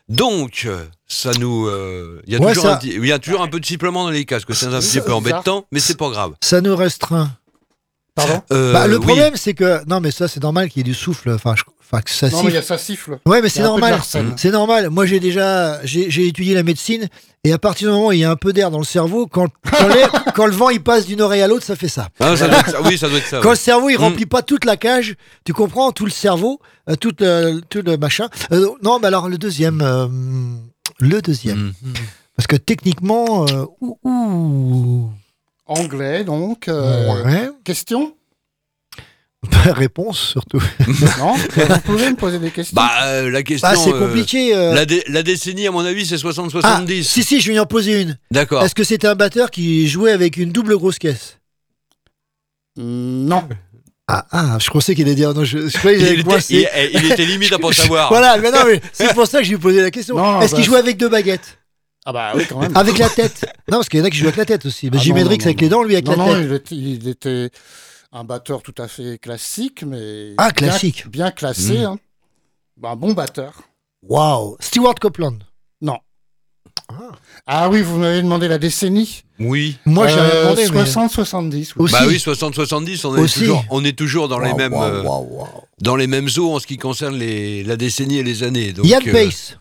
[0.09, 0.69] Donc,
[1.07, 1.67] ça nous.
[1.67, 4.55] euh, Il y, Ouais, ça- y a toujours un peu de sifflement dans les casques.
[4.55, 6.33] C'est un petit peu embêtant, mais c'est pas grave.
[6.43, 7.31] ça nous restreint.
[8.15, 8.43] Pardon?
[8.53, 9.07] Euh, Bah, le oui.
[9.07, 11.31] problème, c'est que non, mais ça, c'est normal qu'il y ait du souffle.
[11.31, 12.45] Enfin, je- Enfin, que ça Non, siffle.
[12.47, 13.19] mais il y a ça siffle.
[13.27, 14.01] Ouais, mais c'est normal.
[14.37, 14.91] C'est normal.
[14.91, 17.09] Moi, j'ai déjà, j'ai étudié la médecine,
[17.45, 19.27] et à partir du moment où il y a un peu d'air dans le cerveau,
[19.27, 19.49] quand,
[20.35, 22.09] quand, le vent il passe d'une oreille à l'autre, ça fait ça.
[22.21, 22.83] Ah, ça doit être ça.
[22.83, 23.39] Oui, ça doit être ça.
[23.43, 23.55] Quand oui.
[23.55, 24.01] le cerveau il Mm.
[24.01, 26.59] remplit pas toute la cage, tu comprends tout le cerveau,
[26.89, 28.29] euh, tout, le, tout le machin.
[28.53, 30.07] Euh, non, mais alors le deuxième, euh,
[31.01, 31.93] le deuxième, Mm.
[32.37, 35.11] parce que techniquement, euh, ouh, ouh.
[35.67, 36.69] Anglais, donc.
[36.69, 37.51] euh, Ouais.
[37.65, 38.15] Question?
[39.73, 40.63] Réponse surtout.
[41.19, 43.69] Non Vous pouvez me poser des questions Bah, euh, la question.
[43.69, 44.55] Bah, c'est euh, compliqué.
[44.55, 44.75] euh.
[44.75, 47.03] La, dé- la décennie, à mon avis, c'est Ah, 60-70.
[47.03, 48.19] si si, je vais y en poser une.
[48.31, 48.63] D'accord.
[48.65, 51.39] Est-ce que c'était un batteur qui jouait avec une double grosse caisse?
[52.77, 53.45] Non.
[54.07, 55.45] Ah, ah, je pensais qu'il allait dire non.
[55.45, 58.09] Je, je croyais que Il j'allais était, il- il était limite à pas savoir.
[58.09, 60.17] Voilà, mais non, mais c'est pour ça que je lui posais la question.
[60.17, 61.59] Non, Est-ce bah, qu'il jouait avec deux baguettes?
[62.05, 62.77] Ah bah oui, quand même.
[62.77, 64.91] Avec la tête Non, parce qu'il y en a qui jouent avec la tête aussi.
[64.91, 65.63] Mais Ah Jimi non, Hendrix non, avec non.
[65.63, 66.45] les dents, lui avec non, la non, tête.
[66.45, 67.51] il était, il était
[68.15, 70.35] un batteur tout à fait classique, mais.
[70.39, 71.07] Ah, bien- classique.
[71.09, 71.81] Bien, classé.
[71.81, 71.85] Mm.
[71.85, 71.99] hein.
[72.77, 73.53] Bah, un bon batteur.
[74.03, 75.39] Waouh Stewart Copeland.
[75.83, 75.99] Non.
[77.47, 79.23] Ah oui, vous m'avez demandé la décennie.
[79.39, 79.79] Oui.
[79.85, 80.69] Moi, rien Euh, demandé.
[80.73, 81.73] mais- 60-70.
[81.77, 81.91] oui.
[81.91, 83.41] Bah oui, 60-70, on, est Aussi.
[83.41, 84.75] toujours- on est toujours dans les mêmes.
[84.75, 85.03] euh,
[85.81, 88.73] dans les mêmes eaux en ce qui concerne les, la décennie et les années.
[88.73, 89.59] Donc, Yann euh, Pace.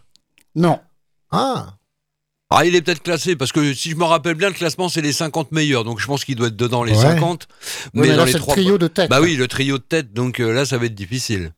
[0.55, 0.79] Non.
[1.31, 1.75] Ah.
[2.55, 5.01] Ah, il est peut-être classé, parce que si je me rappelle bien, le classement, c'est
[5.01, 5.83] les 50 meilleurs.
[5.83, 7.01] Donc je pense qu'il doit être dedans les Ouais.
[7.01, 7.47] 50.
[7.95, 8.53] Oui, mais dans là, les c'est le trois.
[8.53, 9.09] trio de tête.
[9.09, 10.13] Bah oui, le trio de tête.
[10.13, 11.51] Donc euh, là, ça va être difficile.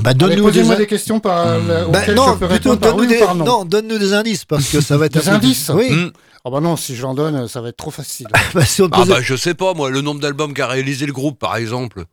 [0.00, 0.82] Bah, Allez, donne-nous posez-moi des...
[0.82, 3.16] des questions par, euh, Bah, auxquelles non, je plutôt donne-nous oui des...
[3.16, 3.44] ou par non.
[3.44, 5.90] non, donne-nous des indices parce que ça va être Des un peu- indices Oui.
[5.92, 6.10] Hmm.
[6.44, 8.28] Ah bah non, si j'en donne, ça va être trop facile.
[8.54, 10.68] Bah, si on te Ah posait- bah je sais pas, moi, le nombre d'albums qu'a
[10.68, 12.04] réalisé le groupe, par exemple.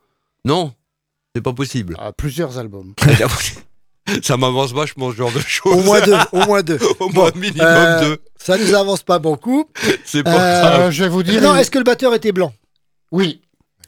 [0.43, 0.73] Non,
[1.35, 1.95] c'est pas possible.
[1.99, 2.93] Ah, plusieurs albums.
[4.23, 5.73] ça m'avance vachement ce genre de choses.
[5.73, 6.79] Au moins deux, au moins deux.
[6.99, 8.17] Au Bon, moins minimum euh, deux.
[8.37, 9.65] Ça nous avance pas beaucoup.
[10.05, 10.81] C'est pas Euh, grave.
[10.81, 11.41] Euh, je vais vous dire.
[11.41, 12.53] Non, est-ce que le batteur était blanc?
[13.11, 13.41] Oui.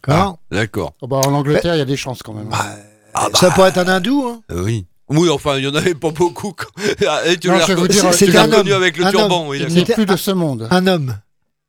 [0.08, 0.38] D'accord.
[0.52, 0.94] D'accord.
[1.02, 2.50] Oh bah, en Angleterre, il y a des chances quand même.
[2.52, 2.76] Ah
[3.14, 4.26] bah, Ça pourrait être un hindou.
[4.28, 4.42] Hein.
[4.52, 4.86] euh, oui.
[5.10, 6.54] Oui, enfin, il y en avait pas beaucoup.
[7.08, 9.42] Ah, Et tu l'as je vais vous reconnu- avec le Un turban.
[9.42, 9.48] homme.
[9.50, 10.68] oui, Il n'est plus de ce monde.
[10.72, 11.18] Un homme.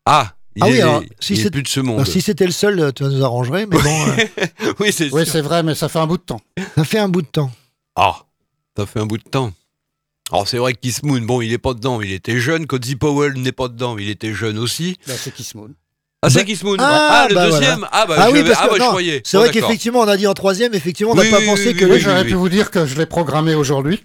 [0.05, 1.97] Ah, il Ah oui, alors, si c'est- plus de ce monde.
[2.01, 5.33] Alors, si c'était le seul, tu nous arrangerais, mais bon, euh, oui, c'est Oui, sûr.
[5.33, 6.41] c'est vrai, mais ça fait un bout de temps.
[6.77, 7.51] ça fait un bout de temps.
[7.97, 8.17] Ah,
[8.81, 9.53] ça fait un bout de temps.
[10.33, 12.67] Alors c'est vrai que Kiss Moon, bon, il est pas dedans, il était jeune.
[12.67, 14.97] Cozy Powell n'est pas dedans, il était jeune aussi.
[15.07, 15.71] Là, c'est Kiss Moon.
[16.23, 16.77] Ah, c'est Bah- Kiss Moon.
[16.79, 17.79] Ah, Ah, le bah deuxième.
[17.79, 17.89] voilà.
[17.93, 19.23] Ah bah, Ah je oui, parce ah, que bah, je non, croyais.
[19.25, 21.69] c'est vrai qu'effectivement, on a dit en troisième, effectivement, on n'a Oui, pas oui, pensé
[21.69, 21.85] oui, que.
[21.85, 22.29] oui, Oui, oui, j'aurais oui.
[22.29, 24.05] pu vous dire que je l'ai programmé aujourd'hui.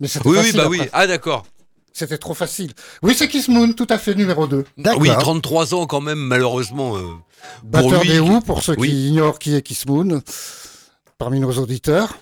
[0.00, 0.80] Mais c'était Oui, oui, facile bah oui.
[0.92, 1.46] Ah d'accord.
[1.92, 2.72] C'était trop facile.
[3.02, 4.64] Oui, c'est Kiss Moon, tout à fait, numéro 2.
[4.76, 5.00] D'accord.
[5.00, 6.96] Oui, 33 ans quand même, malheureusement.
[6.96, 8.08] euh, pour Batteur lui.
[8.10, 8.88] des Who, pour ceux Oui.
[8.90, 10.20] qui ignorent qui est Kiss Moon,
[11.16, 12.18] parmi nos auditeurs.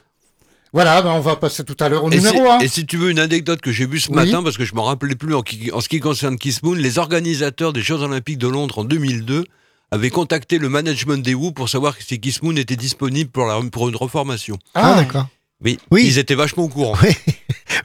[0.74, 2.58] Voilà, ben on va passer tout à l'heure au Et, numéro si, 1.
[2.58, 4.16] et si tu veux une anecdote que j'ai vue ce Oui.
[4.16, 5.42] matin, parce que je me rappelais plus en,
[5.80, 9.44] ce qui concerne Kiss Moon, les organisateurs des Jeux Olympiques de Londres en 2002
[9.92, 13.60] avaient contacté le management des Who pour savoir si Kiss Moon était disponible pour, la,
[13.70, 14.58] pour une reformation.
[14.74, 15.28] Ah, d'accord.
[15.60, 16.02] Mais Oui.
[16.06, 16.96] ils étaient vachement au courant.
[17.04, 17.10] Oui,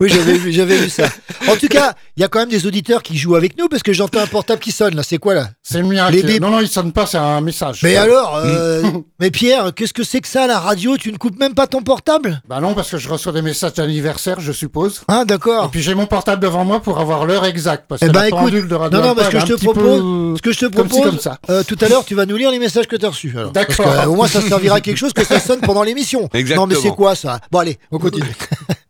[0.02, 1.08] j'avais vu, j'avais vu ça.
[1.48, 3.84] En tout cas, il y a quand même des auditeurs qui jouent avec nous parce
[3.84, 5.04] que j'entends un portable qui sonne là.
[5.04, 5.50] C'est quoi là?
[5.64, 6.10] C'est le mien.
[6.10, 6.40] Les.
[6.40, 7.80] Non, non, il sonne pas, c'est un message.
[7.84, 8.42] Mais alors, Mm.
[8.48, 8.84] euh,
[9.20, 10.98] mais Pierre, qu'est-ce que c'est que ça la radio?
[10.98, 12.42] Tu ne coupes même pas ton portable?
[12.48, 15.02] Bah non, parce que je reçois des messages d'anniversaire, je suppose.
[15.08, 15.70] Ah Et d'accord.
[15.72, 17.86] puis j'ai mon portable devant moi pour avoir l'heure exacte.
[17.88, 19.54] Parce Eh que ben la écoute, pendule de Radio non non, parce que je te
[19.54, 21.38] propose, peu ce que je te comme ci, propose, comme ça.
[21.50, 23.34] euh, tout à l'heure, tu vas nous lire les messages que tu as reçus.
[23.54, 23.88] D'accord.
[23.88, 26.22] euh, au moins, ça servira à quelque chose que ça sonne pendant l'émission.
[26.34, 26.68] Non Exactement.
[26.68, 27.40] mais c'est quoi ça?
[27.52, 28.26] Bon allez, on continue.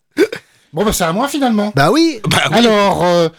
[0.74, 1.72] Bon, bah c'est à moi finalement.
[1.76, 2.20] bah oui.
[2.30, 2.58] Bah oui.
[2.58, 3.30] Alors, euh,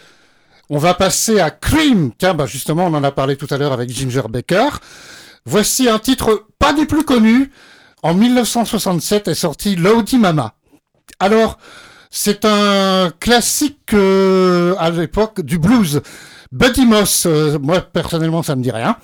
[0.68, 2.10] on va passer à Cream.
[2.18, 4.68] Tiens, bah justement, on en a parlé tout à l'heure avec Ginger Baker.
[5.46, 7.50] Voici un titre pas des plus connus.
[8.02, 10.54] En 1967 est sorti Lodi Mama.
[11.18, 11.58] Alors,
[12.10, 16.00] c'est un classique euh, à l'époque du blues.
[16.52, 18.96] Buddy Moss, euh, moi personnellement, ça me dit rien.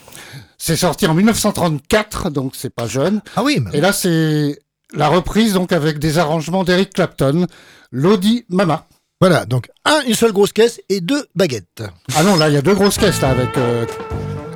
[0.59, 3.21] C'est sorti en 1934, donc c'est pas jeune.
[3.37, 3.61] Ah oui.
[3.63, 4.59] mais- Et là, c'est
[4.95, 7.47] la reprise donc avec des arrangements d'Eric Clapton.
[7.93, 8.87] Lodi Mama.
[9.21, 11.83] Voilà, donc un, une seule grosse caisse et deux baguettes.
[12.15, 13.87] Ah non, là, il y a deux grosses caisses là avec, euh,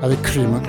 [0.03, 0.61] avec Cream.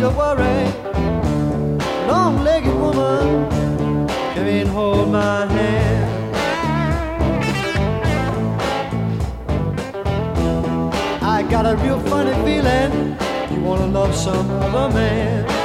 [0.00, 0.64] To worry,
[2.08, 3.46] long-legged woman.
[4.34, 6.34] Come and hold my hand.
[11.22, 13.14] I got a real funny feeling
[13.52, 15.59] you wanna love some other man.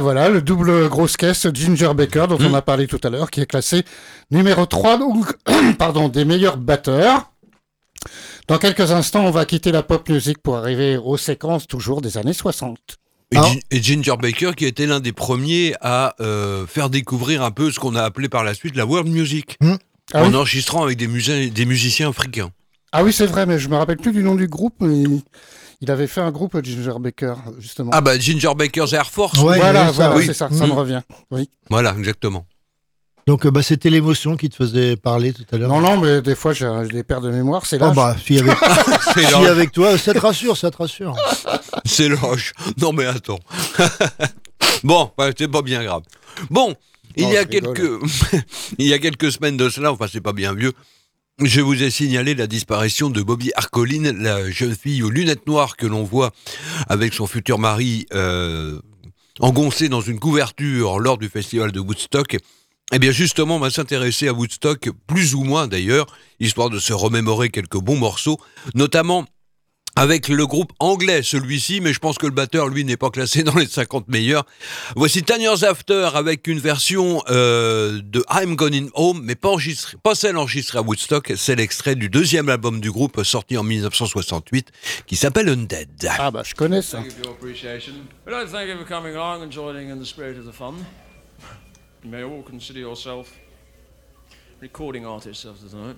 [0.00, 3.40] Voilà, le double grosse caisse Ginger Baker dont on a parlé tout à l'heure, qui
[3.40, 3.82] est classé
[4.30, 5.32] numéro 3 donc,
[5.78, 7.30] pardon, des meilleurs batteurs.
[8.46, 12.16] Dans quelques instants, on va quitter la pop music pour arriver aux séquences toujours des
[12.16, 12.78] années 60.
[13.30, 17.42] Et, Gin- et Ginger Baker qui a été l'un des premiers à euh, faire découvrir
[17.42, 19.58] un peu ce qu'on a appelé par la suite la world music,
[20.14, 22.50] Ah en oui enregistrant avec des, musiciens, des musiciens africains.
[22.90, 24.76] Ah oui, c'est vrai, mais je me rappelle plus du nom du groupe.
[24.80, 25.04] mais
[25.80, 27.90] il- avait fait un groupe Ginger Baker, justement.
[27.92, 29.38] Ah bah Ginger Baker's Air Force.
[29.38, 30.24] voilà, voilà, Oui.
[30.26, 30.68] c'est ça, ça Mm.
[30.68, 31.00] me revient.
[31.30, 31.48] Oui.
[31.70, 32.46] Voilà, exactement.
[33.26, 35.68] Donc euh, bah, c'était l'émotion qui te faisait parler tout à l'heure.
[35.68, 37.90] Non, non, mais des fois, j'ai des pertes de mémoire, c'est Oh là.
[37.90, 38.56] bah, fille avec,
[39.14, 41.14] fille avec toi, ça te rassure, ça te rassure.
[41.84, 42.52] C'est loche.
[42.80, 43.38] Non mais attends.
[44.84, 46.02] bon, ouais, c'est pas bien grave.
[46.50, 46.74] Bon,
[47.16, 47.90] il y a quelques
[48.78, 50.72] il y a quelques semaines de cela, enfin c'est pas bien vieux.
[51.40, 55.76] Je vous ai signalé la disparition de Bobby Arcoline, la jeune fille aux lunettes noires
[55.76, 56.32] que l'on voit
[56.88, 58.80] avec son futur mari euh,
[59.38, 62.38] engoncé dans une couverture lors du festival de Woodstock.
[62.90, 66.06] Eh bien justement, on va s'intéresser à Woodstock, plus ou moins d'ailleurs,
[66.40, 68.40] histoire de se remémorer quelques bons morceaux,
[68.74, 69.24] notamment
[69.98, 73.42] avec le groupe anglais, celui-ci, mais je pense que le batteur, lui, n'est pas classé
[73.42, 74.46] dans les 50 meilleurs.
[74.94, 79.96] Voici Ten Years After avec une version euh, de I'm Going Home, mais pas, enregistrée,
[80.00, 84.70] pas celle enregistrée à Woodstock, c'est l'extrait du deuxième album du groupe sorti en 1968
[85.04, 86.08] qui s'appelle Undead.
[86.16, 86.98] Ah bah je connais ça.
[86.98, 87.94] Thank you for your appreciation.
[88.24, 90.52] We'd like to thank you for coming along and joining in the spirit of the
[90.52, 90.74] fun.
[92.04, 93.32] You may all consider yourself
[94.60, 95.96] recording artists of the night.